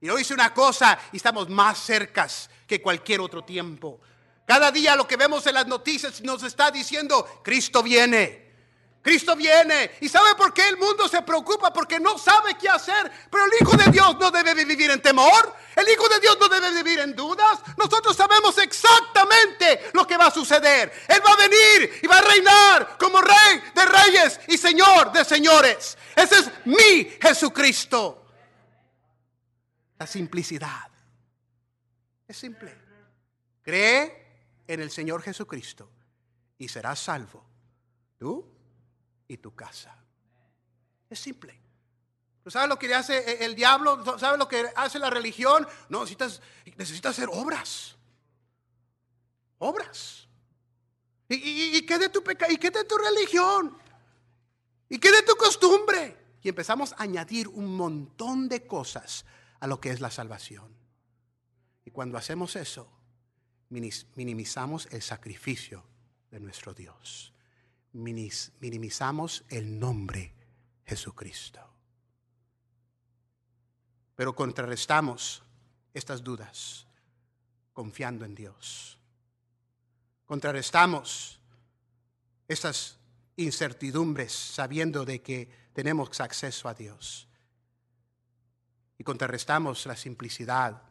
Y 0.00 0.08
hoy 0.08 0.20
dice 0.20 0.32
una 0.32 0.54
cosa 0.54 0.98
y 1.12 1.18
estamos 1.18 1.50
más 1.50 1.80
cercas 1.80 2.48
que 2.66 2.80
cualquier 2.80 3.20
otro 3.20 3.44
tiempo. 3.44 4.00
Cada 4.46 4.72
día 4.72 4.96
lo 4.96 5.06
que 5.06 5.18
vemos 5.18 5.46
en 5.46 5.52
las 5.52 5.66
noticias 5.66 6.22
nos 6.22 6.42
está 6.44 6.70
diciendo, 6.70 7.42
Cristo 7.44 7.82
viene. 7.82 8.47
Cristo 9.02 9.36
viene. 9.36 9.92
¿Y 10.00 10.08
sabe 10.08 10.34
por 10.34 10.52
qué 10.52 10.68
el 10.68 10.76
mundo 10.76 11.08
se 11.08 11.22
preocupa? 11.22 11.72
Porque 11.72 12.00
no 12.00 12.18
sabe 12.18 12.56
qué 12.58 12.68
hacer. 12.68 13.10
Pero 13.30 13.44
el 13.46 13.52
Hijo 13.60 13.76
de 13.76 13.90
Dios 13.90 14.18
no 14.18 14.30
debe 14.30 14.54
vivir 14.64 14.90
en 14.90 15.00
temor. 15.00 15.54
El 15.76 15.88
Hijo 15.88 16.08
de 16.08 16.20
Dios 16.20 16.36
no 16.40 16.48
debe 16.48 16.70
vivir 16.72 16.98
en 17.00 17.14
dudas. 17.14 17.60
Nosotros 17.76 18.16
sabemos 18.16 18.58
exactamente 18.58 19.90
lo 19.94 20.06
que 20.06 20.16
va 20.16 20.26
a 20.26 20.30
suceder. 20.30 20.92
Él 21.06 21.22
va 21.24 21.32
a 21.32 21.36
venir 21.36 22.00
y 22.02 22.06
va 22.06 22.18
a 22.18 22.22
reinar 22.22 22.98
como 22.98 23.20
Rey 23.20 23.62
de 23.74 23.86
reyes 23.86 24.40
y 24.48 24.58
Señor 24.58 25.12
de 25.12 25.24
señores. 25.24 25.96
Ese 26.16 26.40
es 26.40 26.50
mi 26.64 27.04
Jesucristo. 27.20 28.26
La 29.98 30.06
simplicidad. 30.06 30.90
Es 32.26 32.36
simple. 32.36 32.76
Cree 33.62 34.62
en 34.66 34.80
el 34.80 34.90
Señor 34.90 35.22
Jesucristo 35.22 35.90
y 36.58 36.68
serás 36.68 36.98
salvo. 36.98 37.44
Tú 38.18 38.57
y 39.28 39.36
tu 39.36 39.54
casa. 39.54 39.96
Es 41.08 41.20
simple. 41.20 41.60
¿Sabes 42.46 42.68
lo 42.68 42.78
que 42.78 42.94
hace 42.94 43.44
el 43.44 43.54
diablo? 43.54 44.02
¿Sabes 44.18 44.38
lo 44.38 44.48
que 44.48 44.66
hace 44.74 44.98
la 44.98 45.10
religión? 45.10 45.66
No, 45.90 46.00
necesitas, 46.00 46.40
necesitas 46.76 47.10
hacer 47.10 47.28
obras. 47.30 47.96
Obras. 49.58 50.26
¿Y, 51.28 51.84
qué 51.84 51.98
de 51.98 52.08
tu 52.08 52.22
pecado? 52.22 52.50
¿Y 52.50 52.56
qué 52.56 52.70
de 52.70 52.84
tu 52.84 52.96
religión? 52.96 53.76
¿Y 54.88 54.98
qué 54.98 55.12
de 55.12 55.22
tu 55.22 55.36
costumbre? 55.36 56.16
Y 56.42 56.48
empezamos 56.48 56.94
a 56.94 57.02
añadir 57.02 57.48
un 57.48 57.76
montón 57.76 58.48
de 58.48 58.66
cosas 58.66 59.26
a 59.60 59.66
lo 59.66 59.78
que 59.80 59.90
es 59.90 60.00
la 60.00 60.10
salvación. 60.10 60.74
Y 61.84 61.90
cuando 61.90 62.16
hacemos 62.16 62.56
eso, 62.56 62.90
minimizamos 63.68 64.86
el 64.86 65.02
sacrificio 65.02 65.84
de 66.30 66.40
nuestro 66.40 66.72
Dios. 66.72 67.34
Minimizamos 67.92 69.44
el 69.48 69.78
nombre 69.78 70.34
Jesucristo. 70.84 71.60
Pero 74.14 74.34
contrarrestamos 74.34 75.42
estas 75.94 76.22
dudas 76.22 76.86
confiando 77.72 78.24
en 78.24 78.34
Dios. 78.34 78.98
Contrarrestamos 80.26 81.40
estas 82.48 82.98
incertidumbres 83.36 84.32
sabiendo 84.32 85.04
de 85.04 85.22
que 85.22 85.48
tenemos 85.72 86.20
acceso 86.20 86.68
a 86.68 86.74
Dios. 86.74 87.28
Y 88.98 89.04
contrarrestamos 89.04 89.86
la 89.86 89.94
simplicidad 89.94 90.82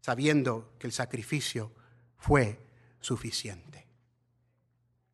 sabiendo 0.00 0.74
que 0.78 0.86
el 0.86 0.92
sacrificio 0.92 1.72
fue 2.16 2.58
suficiente. 3.00 3.81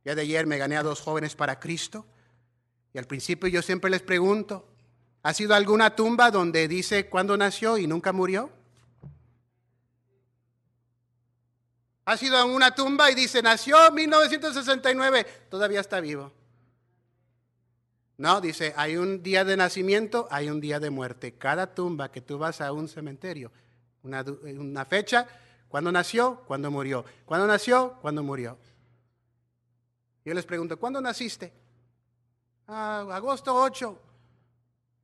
Ya 0.09 0.14
de 0.14 0.22
ayer 0.22 0.46
me 0.46 0.56
gané 0.56 0.78
a 0.78 0.82
dos 0.82 1.02
jóvenes 1.02 1.36
para 1.36 1.61
Cristo 1.61 2.06
y 2.94 2.98
al 2.98 3.04
principio 3.04 3.46
yo 3.46 3.61
siempre 3.61 3.90
les 3.90 4.00
pregunto, 4.00 4.66
¿ha 5.22 5.34
sido 5.34 5.54
alguna 5.54 5.94
tumba 5.94 6.30
donde 6.30 6.66
dice 6.66 7.11
cuándo 7.11 7.36
nació 7.36 7.76
y 7.76 7.86
nunca 7.86 8.14
murió? 8.14 8.48
¿Ha 12.06 12.16
sido 12.16 12.42
en 12.42 12.48
una 12.48 12.74
tumba 12.74 13.11
y 13.11 13.16
dice 13.16 13.42
nació 13.42 13.86
en 13.86 13.96
1969, 13.96 15.26
todavía 15.50 15.80
está 15.80 16.00
vivo? 16.00 16.32
No, 18.16 18.40
dice, 18.40 18.72
hay 18.78 18.96
un 18.96 19.22
día 19.22 19.44
de 19.44 19.59
nacimiento, 19.59 20.26
hay 20.30 20.48
un 20.48 20.59
día 20.59 20.80
de 20.80 20.88
muerte. 20.88 21.34
Cada 21.34 21.74
tumba 21.74 22.11
que 22.11 22.22
tú 22.22 22.38
vas 22.38 22.62
a 22.62 22.72
un 22.72 22.88
cementerio, 22.88 23.52
una, 24.02 24.24
una 24.42 24.86
fecha, 24.86 25.28
¿Cuándo 25.68 25.92
nació? 25.92 26.44
¿Cuándo 26.46 26.70
murió? 26.70 27.04
¿Cuándo 27.26 27.46
nació? 27.46 27.98
¿Cuándo 28.00 28.22
murió? 28.22 28.56
Yo 30.28 30.34
les 30.34 30.44
pregunto, 30.44 30.78
¿cuándo 30.78 31.00
naciste? 31.00 31.50
Ah, 32.66 33.06
agosto 33.10 33.54
8, 33.54 33.98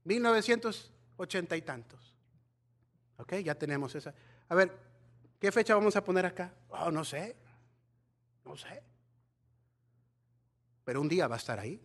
1980 0.05 1.57
y 1.57 1.63
tantos. 1.63 2.15
Ok, 3.17 3.37
ya 3.37 3.55
tenemos 3.55 3.95
esa. 3.95 4.15
A 4.51 4.55
ver, 4.55 4.71
¿qué 5.41 5.51
fecha 5.51 5.75
vamos 5.75 5.97
a 5.97 6.05
poner 6.05 6.27
acá? 6.27 6.53
Oh, 6.69 6.91
no 6.91 7.05
sé. 7.05 7.37
No 8.45 8.55
sé. 8.55 8.83
Pero 10.85 11.01
un 11.01 11.09
día 11.09 11.27
va 11.27 11.37
a 11.37 11.39
estar 11.39 11.59
ahí. 11.59 11.81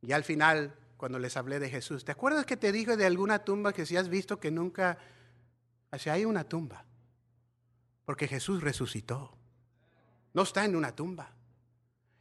Y 0.00 0.12
al 0.12 0.24
final, 0.24 0.74
cuando 0.96 1.18
les 1.18 1.36
hablé 1.36 1.58
de 1.58 1.68
Jesús, 1.68 2.06
¿te 2.06 2.12
acuerdas 2.12 2.46
que 2.46 2.56
te 2.56 2.72
dije 2.72 2.96
de 2.96 3.04
alguna 3.04 3.44
tumba 3.44 3.74
que 3.74 3.84
si 3.84 3.98
has 3.98 4.08
visto 4.08 4.40
que 4.40 4.50
nunca 4.50 4.96
Así 5.90 6.08
hay 6.08 6.24
una 6.24 6.42
tumba. 6.42 6.86
Porque 8.06 8.26
Jesús 8.26 8.62
resucitó. 8.62 9.38
No 10.34 10.42
está 10.42 10.64
en 10.64 10.76
una 10.76 10.94
tumba. 10.94 11.32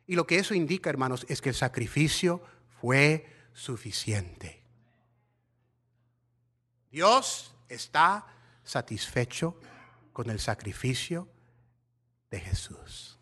Y 0.07 0.16
lo 0.16 0.26
que 0.26 0.38
eso 0.38 0.53
indica, 0.53 0.89
hermanos, 0.89 1.26
es 1.30 1.41
que 1.41 1.49
el 1.49 1.55
sacrificio 1.55 2.41
fue 2.80 3.26
suficiente. 3.53 4.64
Dios 6.91 7.53
está 7.68 8.28
satisfecho 8.64 9.59
con 10.14 10.30
el 10.30 10.39
sacrificio 10.39 11.28
de 12.30 12.39
Jesús. 12.39 13.20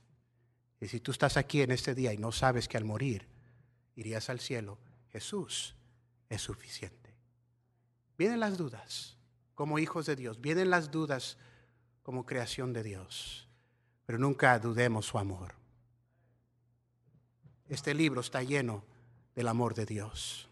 Y 0.79 0.87
si 0.87 0.99
tú 0.99 1.11
estás 1.11 1.37
aquí 1.37 1.61
en 1.61 1.71
este 1.71 1.95
día 1.95 2.11
y 2.11 2.17
no 2.17 2.31
sabes 2.31 2.67
que 2.67 2.77
al 2.77 2.85
morir 2.85 3.27
irías 3.95 4.29
al 4.29 4.39
cielo, 4.39 4.77
Jesús 5.11 5.75
es 6.29 6.41
suficiente. 6.41 7.15
Vienen 8.17 8.39
las 8.39 8.57
dudas 8.57 9.17
como 9.55 9.79
hijos 9.79 10.05
de 10.05 10.15
Dios. 10.15 10.41
Vienen 10.41 10.69
las 10.69 10.91
dudas 10.91 11.37
como 12.03 12.25
creación 12.25 12.73
de 12.73 12.83
Dios, 12.83 13.47
pero 14.11 14.19
nunca 14.19 14.59
dudemos 14.59 15.05
su 15.05 15.17
amor. 15.17 15.53
Este 17.69 17.93
libro 17.93 18.19
está 18.19 18.43
lleno 18.43 18.83
del 19.33 19.47
amor 19.47 19.73
de 19.73 19.85
Dios. 19.85 20.49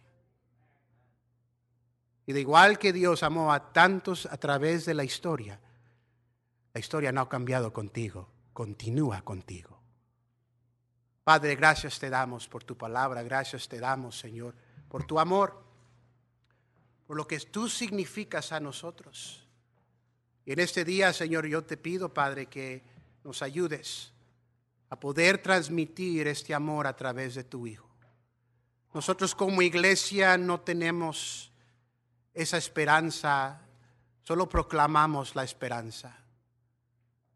Y 2.25 2.31
de 2.31 2.39
igual 2.39 2.79
que 2.79 2.93
Dios 2.93 3.21
amó 3.21 3.51
a 3.51 3.73
tantos 3.73 4.27
a 4.27 4.37
través 4.37 4.85
de 4.85 4.93
la 4.93 5.03
historia, 5.03 5.59
la 6.73 6.79
historia 6.79 7.11
no 7.11 7.19
ha 7.19 7.27
cambiado 7.27 7.73
contigo, 7.73 8.29
continúa 8.53 9.23
contigo. 9.23 9.77
Padre, 11.25 11.57
gracias 11.57 11.99
te 11.99 12.09
damos 12.09 12.47
por 12.47 12.63
tu 12.63 12.77
palabra, 12.77 13.23
gracias 13.23 13.67
te 13.67 13.77
damos, 13.77 14.17
Señor, 14.17 14.55
por 14.87 15.03
tu 15.03 15.19
amor 15.19 15.65
por 17.05 17.17
lo 17.17 17.27
que 17.27 17.37
tú 17.41 17.67
significas 17.67 18.53
a 18.53 18.61
nosotros. 18.61 19.45
Y 20.45 20.53
en 20.53 20.59
este 20.59 20.85
día, 20.85 21.11
Señor, 21.11 21.45
yo 21.45 21.61
te 21.65 21.75
pido, 21.75 22.13
Padre, 22.13 22.45
que 22.45 22.98
nos 23.23 23.41
ayudes 23.41 24.13
a 24.89 24.99
poder 24.99 25.41
transmitir 25.41 26.27
este 26.27 26.53
amor 26.53 26.87
a 26.87 26.95
través 26.95 27.35
de 27.35 27.43
tu 27.43 27.67
Hijo. 27.67 27.89
Nosotros 28.93 29.35
como 29.35 29.61
iglesia 29.61 30.37
no 30.37 30.61
tenemos 30.61 31.51
esa 32.33 32.57
esperanza, 32.57 33.61
solo 34.23 34.49
proclamamos 34.49 35.35
la 35.35 35.43
esperanza. 35.43 36.17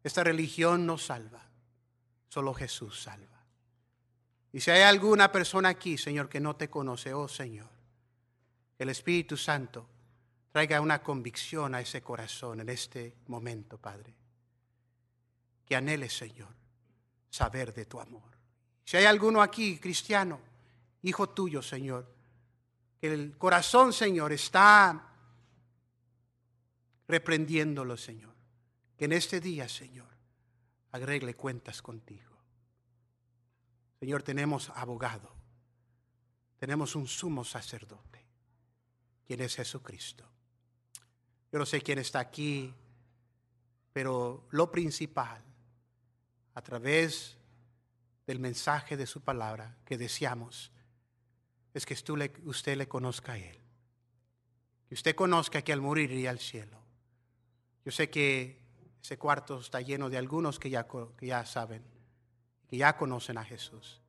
Esta 0.02 0.24
religión 0.24 0.84
no 0.84 0.98
salva, 0.98 1.42
solo 2.28 2.54
Jesús 2.54 3.02
salva. 3.02 3.44
Y 4.52 4.60
si 4.60 4.70
hay 4.70 4.82
alguna 4.82 5.30
persona 5.32 5.70
aquí, 5.70 5.96
Señor, 5.96 6.28
que 6.28 6.40
no 6.40 6.56
te 6.56 6.68
conoce, 6.68 7.14
oh 7.14 7.28
Señor, 7.28 7.70
el 8.78 8.88
Espíritu 8.88 9.36
Santo 9.36 9.88
traiga 10.52 10.80
una 10.80 11.02
convicción 11.02 11.74
a 11.74 11.80
ese 11.80 12.02
corazón 12.02 12.60
en 12.60 12.68
este 12.68 13.16
momento, 13.26 13.78
Padre. 13.78 14.14
Que 15.66 15.76
anhele, 15.76 16.08
Señor, 16.08 16.54
saber 17.30 17.72
de 17.72 17.86
tu 17.86 18.00
amor. 18.00 18.30
Si 18.84 18.96
hay 18.96 19.04
alguno 19.04 19.40
aquí, 19.40 19.78
cristiano, 19.78 20.40
hijo 21.02 21.30
tuyo, 21.30 21.62
Señor, 21.62 22.12
que 23.00 23.12
el 23.12 23.36
corazón, 23.38 23.92
Señor, 23.92 24.32
está 24.32 25.12
reprendiéndolo, 27.08 27.96
Señor. 27.96 28.34
Que 28.96 29.06
en 29.06 29.12
este 29.12 29.40
día, 29.40 29.68
Señor, 29.68 30.08
agregle 30.92 31.34
cuentas 31.34 31.82
contigo. 31.82 32.32
Señor, 34.00 34.22
tenemos 34.22 34.70
abogado, 34.70 35.34
tenemos 36.58 36.94
un 36.94 37.06
sumo 37.06 37.44
sacerdote 37.44 38.24
quién 39.26 39.40
es 39.40 39.56
Jesucristo. 39.56 40.24
Yo 41.50 41.58
no 41.58 41.66
sé 41.66 41.80
quién 41.80 41.98
está 41.98 42.20
aquí, 42.20 42.72
pero 43.92 44.46
lo 44.50 44.70
principal, 44.70 45.42
a 46.54 46.62
través 46.62 47.36
del 48.26 48.38
mensaje 48.38 48.96
de 48.96 49.06
su 49.06 49.20
palabra 49.20 49.76
que 49.84 49.98
deseamos, 49.98 50.72
es 51.74 51.84
que 51.84 51.94
usted 52.44 52.76
le 52.76 52.88
conozca 52.88 53.32
a 53.32 53.38
Él. 53.38 53.58
Que 54.88 54.94
usted 54.94 55.14
conozca 55.14 55.62
que 55.62 55.72
al 55.72 55.80
morir 55.80 56.10
iría 56.12 56.30
al 56.30 56.38
cielo. 56.38 56.78
Yo 57.84 57.92
sé 57.92 58.08
que 58.08 58.62
ese 59.02 59.18
cuarto 59.18 59.58
está 59.58 59.80
lleno 59.80 60.08
de 60.08 60.16
algunos 60.16 60.58
que 60.58 60.70
ya, 60.70 60.86
que 61.18 61.26
ya 61.26 61.44
saben, 61.44 61.84
que 62.68 62.76
ya 62.76 62.96
conocen 62.96 63.36
a 63.36 63.44
Jesús. 63.44 64.00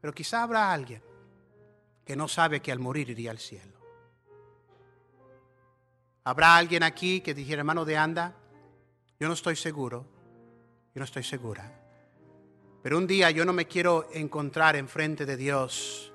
Pero 0.00 0.14
quizá 0.14 0.42
habrá 0.42 0.72
alguien 0.72 1.02
que 2.04 2.16
no 2.16 2.28
sabe 2.28 2.60
que 2.60 2.72
al 2.72 2.78
morir 2.78 3.10
iría 3.10 3.30
al 3.30 3.38
cielo. 3.38 3.78
¿Habrá 6.24 6.56
alguien 6.56 6.82
aquí 6.82 7.22
que 7.22 7.34
dijera, 7.34 7.60
hermano 7.60 7.84
de 7.84 7.96
anda? 7.96 8.36
Yo 9.18 9.26
no 9.26 9.34
estoy 9.34 9.56
seguro, 9.56 10.06
no 11.00 11.04
estoy 11.04 11.24
segura. 11.24 11.72
Pero 12.82 12.98
un 12.98 13.06
día 13.06 13.30
yo 13.30 13.46
no 13.46 13.54
me 13.54 13.66
quiero 13.66 14.10
encontrar 14.12 14.76
enfrente 14.76 15.24
de 15.24 15.38
Dios 15.38 16.12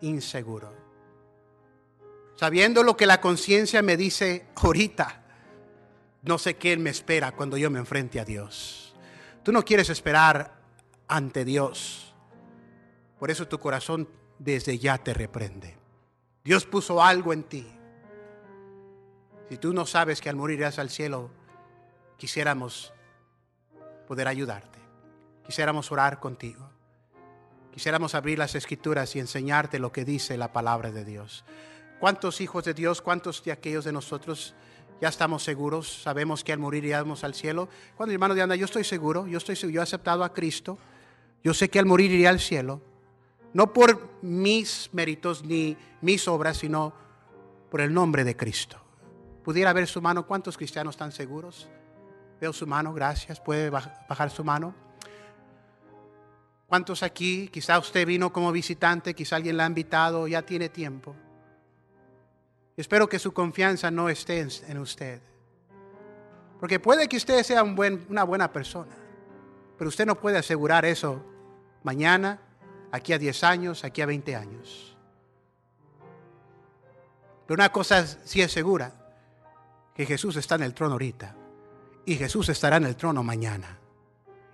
inseguro. 0.00 0.74
Sabiendo 2.34 2.82
lo 2.82 2.96
que 2.96 3.04
la 3.04 3.20
conciencia 3.20 3.82
me 3.82 3.98
dice 3.98 4.46
ahorita, 4.56 5.22
no 6.22 6.38
sé 6.38 6.56
qué 6.56 6.74
me 6.78 6.88
espera 6.88 7.32
cuando 7.32 7.58
yo 7.58 7.70
me 7.70 7.78
enfrente 7.78 8.18
a 8.18 8.24
Dios. 8.24 8.94
Tú 9.42 9.52
no 9.52 9.62
quieres 9.62 9.90
esperar 9.90 10.54
ante 11.06 11.44
Dios. 11.44 12.14
Por 13.18 13.30
eso 13.30 13.46
tu 13.46 13.58
corazón 13.58 14.08
desde 14.38 14.78
ya 14.78 14.96
te 14.96 15.12
reprende. 15.12 15.76
Dios 16.42 16.64
puso 16.64 17.02
algo 17.02 17.32
en 17.32 17.42
ti 17.42 17.66
Si 19.50 19.58
tú 19.58 19.74
no 19.74 19.84
sabes 19.84 20.22
que 20.22 20.30
al 20.30 20.36
morir 20.36 20.60
irás 20.60 20.78
al 20.78 20.88
cielo, 20.88 21.30
quisiéramos 22.16 22.93
poder 24.06 24.28
ayudarte. 24.28 24.78
Quisiéramos 25.44 25.90
orar 25.92 26.20
contigo. 26.20 26.68
Quisiéramos 27.72 28.14
abrir 28.14 28.38
las 28.38 28.54
escrituras 28.54 29.14
y 29.16 29.20
enseñarte 29.20 29.78
lo 29.78 29.92
que 29.92 30.04
dice 30.04 30.36
la 30.36 30.52
palabra 30.52 30.92
de 30.92 31.04
Dios. 31.04 31.44
¿Cuántos 31.98 32.40
hijos 32.40 32.64
de 32.64 32.74
Dios, 32.74 33.02
cuántos 33.02 33.42
de 33.42 33.52
aquellos 33.52 33.84
de 33.84 33.92
nosotros 33.92 34.54
ya 35.00 35.08
estamos 35.08 35.42
seguros? 35.42 36.02
Sabemos 36.02 36.44
que 36.44 36.52
al 36.52 36.58
morir 36.58 36.84
iremos 36.84 37.24
al 37.24 37.34
cielo. 37.34 37.68
Cuando 37.96 38.12
hermano 38.12 38.34
de 38.34 38.42
anda, 38.42 38.56
yo 38.56 38.66
estoy 38.66 38.84
seguro, 38.84 39.26
yo 39.26 39.38
estoy 39.38 39.56
yo 39.56 39.80
he 39.80 39.82
aceptado 39.82 40.22
a 40.22 40.32
Cristo. 40.32 40.78
Yo 41.42 41.52
sé 41.52 41.68
que 41.68 41.78
al 41.78 41.86
morir 41.86 42.10
iré 42.12 42.28
al 42.28 42.40
cielo. 42.40 42.80
No 43.52 43.72
por 43.72 44.18
mis 44.22 44.88
méritos 44.92 45.44
ni 45.44 45.76
mis 46.00 46.26
obras, 46.28 46.58
sino 46.58 46.94
por 47.70 47.80
el 47.80 47.92
nombre 47.92 48.24
de 48.24 48.36
Cristo. 48.36 48.78
Pudiera 49.44 49.72
ver 49.72 49.86
su 49.86 50.00
mano, 50.00 50.26
¿cuántos 50.26 50.56
cristianos 50.56 50.94
están 50.94 51.12
seguros? 51.12 51.68
Veo 52.44 52.52
su 52.52 52.66
mano, 52.66 52.92
gracias. 52.92 53.40
Puede 53.40 53.70
bajar 53.70 54.28
su 54.28 54.44
mano. 54.44 54.74
¿Cuántos 56.66 57.02
aquí? 57.02 57.48
Quizá 57.48 57.78
usted 57.78 58.06
vino 58.06 58.30
como 58.34 58.52
visitante, 58.52 59.14
quizá 59.14 59.36
alguien 59.36 59.56
la 59.56 59.64
ha 59.64 59.66
invitado, 59.66 60.28
ya 60.28 60.42
tiene 60.42 60.68
tiempo. 60.68 61.16
Espero 62.76 63.08
que 63.08 63.18
su 63.18 63.32
confianza 63.32 63.90
no 63.90 64.10
esté 64.10 64.46
en, 64.68 64.76
usted. 64.76 65.22
Porque 66.60 66.78
puede 66.78 67.08
que 67.08 67.16
usted 67.16 67.42
sea 67.42 67.62
una 67.62 68.24
buena 68.24 68.52
persona, 68.52 68.94
pero 69.78 69.88
usted 69.88 70.04
no 70.04 70.20
puede 70.20 70.36
asegurar 70.36 70.84
eso 70.84 71.24
mañana, 71.82 72.42
aquí 72.92 73.14
a 73.14 73.18
10 73.18 73.42
años, 73.42 73.84
aquí 73.84 74.02
a 74.02 74.06
20 74.06 74.36
años. 74.36 74.94
Pero 77.46 77.54
una 77.54 77.72
cosa 77.72 78.06
sí 78.06 78.42
es 78.42 78.52
segura, 78.52 78.92
que 79.94 80.04
Jesús 80.04 80.36
está 80.36 80.56
en 80.56 80.64
el 80.64 80.74
trono 80.74 80.92
ahorita 80.92 81.36
y 82.06 82.16
Jesús 82.16 82.48
estará 82.48 82.76
en 82.76 82.84
el 82.84 82.96
trono 82.96 83.22
mañana. 83.22 83.78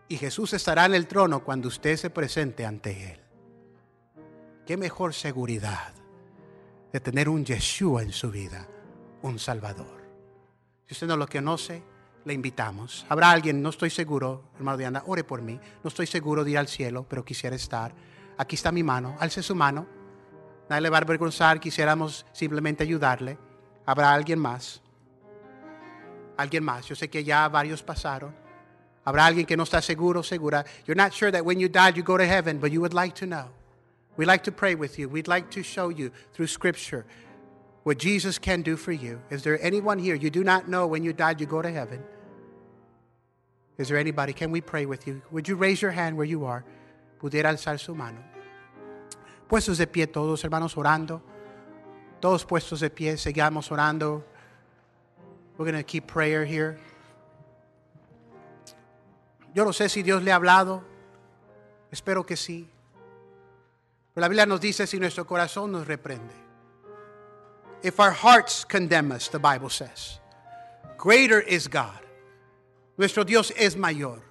Y 0.08 0.16
Jesús 0.16 0.52
estará 0.52 0.86
en 0.86 0.94
el 0.94 1.06
trono 1.06 1.44
cuando 1.44 1.68
usted 1.68 1.96
se 1.96 2.10
presente 2.10 2.66
ante 2.66 3.12
Él. 3.12 3.20
¿Qué 4.66 4.76
mejor 4.76 5.14
seguridad 5.14 5.92
de 6.92 7.00
tener 7.00 7.28
un 7.28 7.44
Yeshua 7.44 8.02
en 8.02 8.12
su 8.12 8.30
vida, 8.30 8.66
un 9.22 9.38
Salvador? 9.38 10.00
Si 10.86 10.94
usted 10.94 11.06
no 11.06 11.16
lo 11.16 11.28
conoce, 11.28 11.82
le 12.24 12.34
invitamos. 12.34 13.06
Habrá 13.08 13.30
alguien, 13.30 13.62
no 13.62 13.70
estoy 13.70 13.90
seguro, 13.90 14.50
hermano 14.56 14.78
Diana, 14.78 15.02
ore 15.06 15.24
por 15.24 15.42
mí. 15.42 15.58
No 15.82 15.88
estoy 15.88 16.06
seguro 16.06 16.44
de 16.44 16.52
ir 16.52 16.58
al 16.58 16.68
cielo, 16.68 17.06
pero 17.08 17.24
quisiera 17.24 17.56
estar. 17.56 17.94
Aquí 18.36 18.56
está 18.56 18.72
mi 18.72 18.82
mano, 18.82 19.16
alce 19.20 19.42
su 19.42 19.54
mano. 19.54 19.86
Nadie 20.68 20.82
le 20.82 20.90
va 20.90 20.98
a 20.98 21.00
avergonzar, 21.02 21.58
quisiéramos 21.58 22.26
simplemente 22.32 22.82
ayudarle. 22.82 23.38
Habrá 23.86 24.12
alguien 24.12 24.38
más 24.38 24.82
alguien 26.40 26.64
más. 26.64 26.86
Yo 26.86 26.94
sé 26.94 27.08
que 27.08 27.22
ya 27.22 27.48
varios 27.48 27.82
pasaron. 27.82 28.34
Habrá 29.04 29.26
alguien 29.26 29.46
que 29.46 29.56
no 29.56 29.64
está 29.64 29.80
seguro, 29.80 30.22
segura. 30.22 30.64
You're 30.86 30.96
not 30.96 31.12
sure 31.12 31.30
that 31.30 31.44
when 31.44 31.58
you 31.58 31.68
die 31.68 31.92
you 31.96 32.02
go 32.02 32.16
to 32.16 32.26
heaven, 32.26 32.58
but 32.58 32.70
you 32.70 32.80
would 32.80 32.94
like 32.94 33.14
to 33.16 33.26
know. 33.26 33.48
We'd 34.16 34.26
like 34.26 34.44
to 34.44 34.52
pray 34.52 34.74
with 34.74 34.98
you. 34.98 35.08
We'd 35.08 35.28
like 35.28 35.50
to 35.52 35.62
show 35.62 35.88
you 35.88 36.10
through 36.34 36.48
Scripture 36.48 37.06
what 37.84 37.98
Jesus 37.98 38.38
can 38.38 38.62
do 38.62 38.76
for 38.76 38.92
you. 38.92 39.20
Is 39.30 39.42
there 39.42 39.58
anyone 39.62 39.98
here 39.98 40.14
you 40.14 40.30
do 40.30 40.44
not 40.44 40.68
know 40.68 40.86
when 40.86 41.02
you 41.02 41.12
died 41.12 41.40
you 41.40 41.46
go 41.46 41.62
to 41.62 41.70
heaven? 41.70 42.02
Is 43.78 43.88
there 43.88 43.96
anybody? 43.96 44.34
Can 44.34 44.50
we 44.50 44.60
pray 44.60 44.84
with 44.84 45.06
you? 45.06 45.22
Would 45.30 45.48
you 45.48 45.56
raise 45.56 45.80
your 45.80 45.92
hand 45.92 46.16
where 46.16 46.26
you 46.26 46.44
are? 46.44 46.64
Pudiera 47.18 47.48
alzar 47.48 47.80
su 47.80 47.94
mano. 47.94 48.18
Puestos 49.48 49.78
de 49.78 49.86
pie 49.86 50.06
todos, 50.06 50.44
hermanos, 50.44 50.76
orando. 50.76 51.22
Todos 52.20 52.44
puestos 52.44 52.80
de 52.80 52.90
pie, 52.90 53.16
sigamos 53.16 53.72
orando. 53.72 54.24
We're 55.60 55.70
going 55.70 55.76
to 55.76 55.84
keep 55.84 56.06
prayer 56.06 56.46
here. 56.46 56.78
Yo 59.54 59.62
no 59.62 59.72
sé 59.72 59.90
si 59.90 60.02
Dios 60.02 60.22
le 60.22 60.32
ha 60.32 60.36
hablado. 60.36 60.82
Espero 61.92 62.24
que 62.24 62.34
sí. 62.34 62.66
Pero 64.14 64.22
la 64.22 64.28
Biblia 64.28 64.46
nos 64.46 64.62
dice 64.62 64.86
si 64.86 64.98
nuestro 64.98 65.26
corazón 65.26 65.70
nos 65.70 65.86
reprende. 65.86 66.32
If 67.82 68.00
our 68.00 68.10
hearts 68.10 68.64
condemn 68.64 69.12
us, 69.12 69.28
the 69.28 69.38
Bible 69.38 69.68
says, 69.68 70.18
greater 70.96 71.40
is 71.40 71.68
God. 71.68 72.00
Nuestro 72.96 73.22
Dios 73.22 73.52
es 73.54 73.76
mayor. 73.76 74.22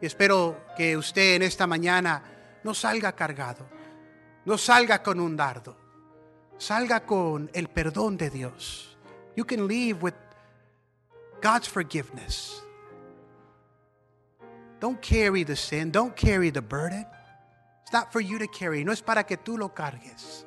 Y 0.00 0.06
espero 0.06 0.56
que 0.78 0.96
usted 0.96 1.34
en 1.34 1.42
esta 1.42 1.66
mañana 1.66 2.22
no 2.64 2.72
salga 2.72 3.12
cargado, 3.12 3.66
no 4.46 4.56
salga 4.56 5.02
con 5.02 5.20
un 5.20 5.36
dardo, 5.36 5.76
salga 6.56 7.00
con 7.04 7.50
el 7.52 7.68
perdón 7.68 8.16
de 8.16 8.30
Dios 8.30 8.95
you 9.36 9.44
can 9.44 9.68
leave 9.68 10.02
with 10.02 10.14
God's 11.40 11.68
forgiveness. 11.68 12.60
Don't 14.80 15.00
carry 15.00 15.44
the 15.44 15.56
sin, 15.56 15.90
don't 15.90 16.16
carry 16.16 16.50
the 16.50 16.62
burden. 16.62 17.06
It's 17.82 17.92
not 17.92 18.12
for 18.12 18.20
you 18.20 18.38
to 18.38 18.48
carry, 18.48 18.82
no 18.82 18.92
es 18.92 19.00
para 19.00 19.22
que 19.24 19.36
tú 19.36 19.56
lo 19.56 19.68
cargues. 19.68 20.44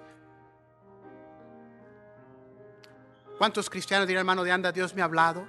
¿Cuántos 3.38 3.70
cristianos 3.70 4.06
dirán, 4.08 4.20
hermano 4.20 4.44
de 4.44 4.52
anda, 4.52 4.72
Dios 4.74 4.94
me 4.94 5.02
ha 5.02 5.06
hablado? 5.06 5.48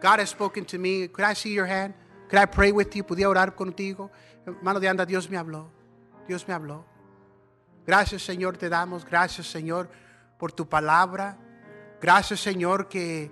God 0.00 0.18
has 0.18 0.30
spoken 0.30 0.64
to 0.64 0.78
me. 0.78 1.06
Could 1.06 1.24
I 1.24 1.34
see 1.34 1.52
your 1.52 1.66
hand? 1.66 1.94
Could 2.28 2.40
I 2.40 2.46
pray 2.46 2.72
with 2.72 2.94
you? 2.94 3.04
¿Podía 3.04 3.28
orar 3.28 3.54
contigo? 3.54 4.10
Hermano 4.44 4.80
de 4.80 4.88
anda, 4.88 5.06
Dios 5.06 5.30
me 5.30 5.36
habló. 5.36 5.70
Dios 6.26 6.46
me 6.48 6.54
habló. 6.54 6.84
Gracias, 7.86 8.22
Señor, 8.22 8.56
te 8.56 8.68
damos. 8.68 9.04
Gracias, 9.04 9.46
Señor, 9.46 9.88
por 10.38 10.50
tu 10.50 10.68
palabra. 10.68 11.38
Gracias 12.00 12.40
Señor 12.40 12.88
que 12.88 13.30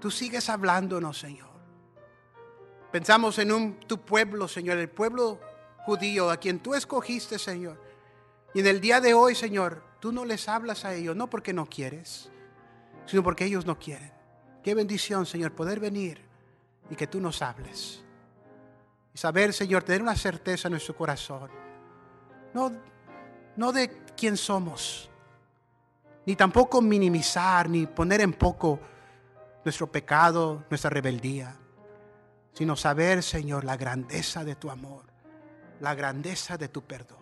tú 0.00 0.10
sigues 0.10 0.48
hablándonos, 0.48 1.18
Señor. 1.18 1.50
Pensamos 2.90 3.38
en 3.38 3.52
un, 3.52 3.80
tu 3.80 4.00
pueblo, 4.00 4.48
Señor, 4.48 4.78
el 4.78 4.88
pueblo 4.88 5.40
judío 5.84 6.30
a 6.30 6.36
quien 6.36 6.58
tú 6.58 6.74
escogiste, 6.74 7.38
Señor. 7.38 7.80
Y 8.52 8.60
en 8.60 8.66
el 8.66 8.80
día 8.80 9.00
de 9.00 9.14
hoy, 9.14 9.34
Señor, 9.34 9.82
tú 10.00 10.10
no 10.12 10.24
les 10.24 10.48
hablas 10.48 10.84
a 10.84 10.94
ellos, 10.94 11.14
no 11.14 11.30
porque 11.30 11.52
no 11.52 11.66
quieres, 11.66 12.30
sino 13.06 13.22
porque 13.22 13.44
ellos 13.44 13.64
no 13.64 13.78
quieren. 13.78 14.12
Qué 14.62 14.74
bendición, 14.74 15.24
Señor, 15.24 15.52
poder 15.52 15.78
venir 15.78 16.20
y 16.90 16.96
que 16.96 17.06
tú 17.06 17.20
nos 17.20 17.42
hables. 17.42 18.02
Y 19.14 19.18
saber, 19.18 19.52
Señor, 19.52 19.84
tener 19.84 20.02
una 20.02 20.16
certeza 20.16 20.68
en 20.68 20.72
nuestro 20.72 20.96
corazón. 20.96 21.50
No, 22.52 22.72
no 23.56 23.72
de 23.72 23.90
quién 24.16 24.36
somos, 24.36 25.09
ni 26.30 26.36
tampoco 26.36 26.80
minimizar 26.80 27.68
ni 27.68 27.88
poner 27.88 28.20
en 28.20 28.34
poco 28.34 28.78
nuestro 29.64 29.90
pecado, 29.90 30.64
nuestra 30.70 30.88
rebeldía, 30.88 31.56
sino 32.52 32.76
saber, 32.76 33.20
Señor, 33.24 33.64
la 33.64 33.76
grandeza 33.76 34.44
de 34.44 34.54
tu 34.54 34.70
amor, 34.70 35.06
la 35.80 35.92
grandeza 35.96 36.56
de 36.56 36.68
tu 36.68 36.82
perdón. 36.82 37.18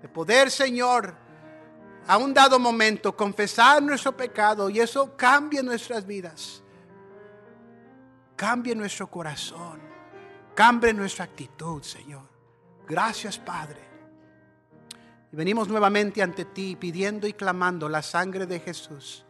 De 0.00 0.08
poder, 0.08 0.52
Señor, 0.52 1.16
a 2.06 2.16
un 2.16 2.32
dado 2.32 2.60
momento 2.60 3.16
confesar 3.16 3.82
nuestro 3.82 4.16
pecado 4.16 4.70
y 4.70 4.78
eso 4.78 5.16
cambie 5.16 5.64
nuestras 5.64 6.06
vidas, 6.06 6.62
cambie 8.36 8.76
nuestro 8.76 9.10
corazón, 9.10 9.80
cambie 10.54 10.94
nuestra 10.94 11.24
actitud, 11.24 11.82
Señor. 11.82 12.28
Gracias, 12.86 13.36
Padre 13.36 13.85
venimos 15.36 15.68
nuevamente 15.68 16.22
ante 16.22 16.46
ti 16.46 16.76
pidiendo 16.76 17.26
y 17.26 17.34
clamando 17.34 17.90
la 17.90 18.00
sangre 18.00 18.46
de 18.46 18.58
Jesús, 18.58 19.26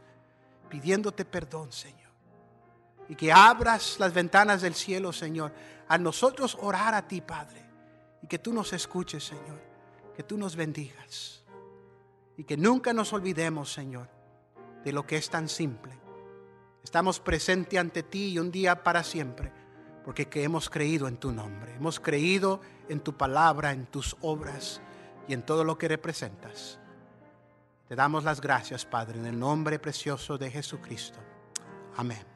pidiéndote 0.70 1.24
perdón, 1.24 1.72
Señor. 1.72 2.06
Y 3.08 3.16
que 3.16 3.32
abras 3.32 3.96
las 3.98 4.14
ventanas 4.14 4.62
del 4.62 4.74
cielo, 4.74 5.12
Señor, 5.12 5.52
a 5.88 5.98
nosotros 5.98 6.56
orar 6.60 6.94
a 6.94 7.06
ti, 7.08 7.20
Padre. 7.20 7.64
Y 8.22 8.28
que 8.28 8.38
tú 8.38 8.52
nos 8.52 8.72
escuches, 8.72 9.24
Señor. 9.24 9.60
Que 10.14 10.22
tú 10.22 10.38
nos 10.38 10.54
bendigas. 10.54 11.44
Y 12.36 12.44
que 12.44 12.56
nunca 12.56 12.92
nos 12.92 13.12
olvidemos, 13.12 13.72
Señor, 13.72 14.08
de 14.84 14.92
lo 14.92 15.06
que 15.06 15.16
es 15.16 15.28
tan 15.28 15.48
simple. 15.48 15.98
Estamos 16.82 17.18
presentes 17.18 17.78
ante 17.78 18.04
ti 18.04 18.28
y 18.30 18.38
un 18.38 18.52
día 18.52 18.84
para 18.84 19.02
siempre, 19.02 19.52
porque 20.04 20.28
que 20.28 20.44
hemos 20.44 20.70
creído 20.70 21.08
en 21.08 21.16
tu 21.16 21.32
nombre. 21.32 21.74
Hemos 21.74 21.98
creído 21.98 22.60
en 22.88 23.00
tu 23.00 23.16
palabra, 23.16 23.72
en 23.72 23.86
tus 23.86 24.16
obras 24.20 24.80
y 25.28 25.34
en 25.34 25.42
todo 25.42 25.64
lo 25.64 25.78
que 25.78 25.88
representas. 25.88 26.78
Te 27.88 27.94
damos 27.94 28.24
las 28.24 28.40
gracias, 28.40 28.84
Padre, 28.84 29.18
en 29.18 29.26
el 29.26 29.38
nombre 29.38 29.78
precioso 29.78 30.38
de 30.38 30.50
Jesucristo. 30.50 31.18
Amén. 31.96 32.35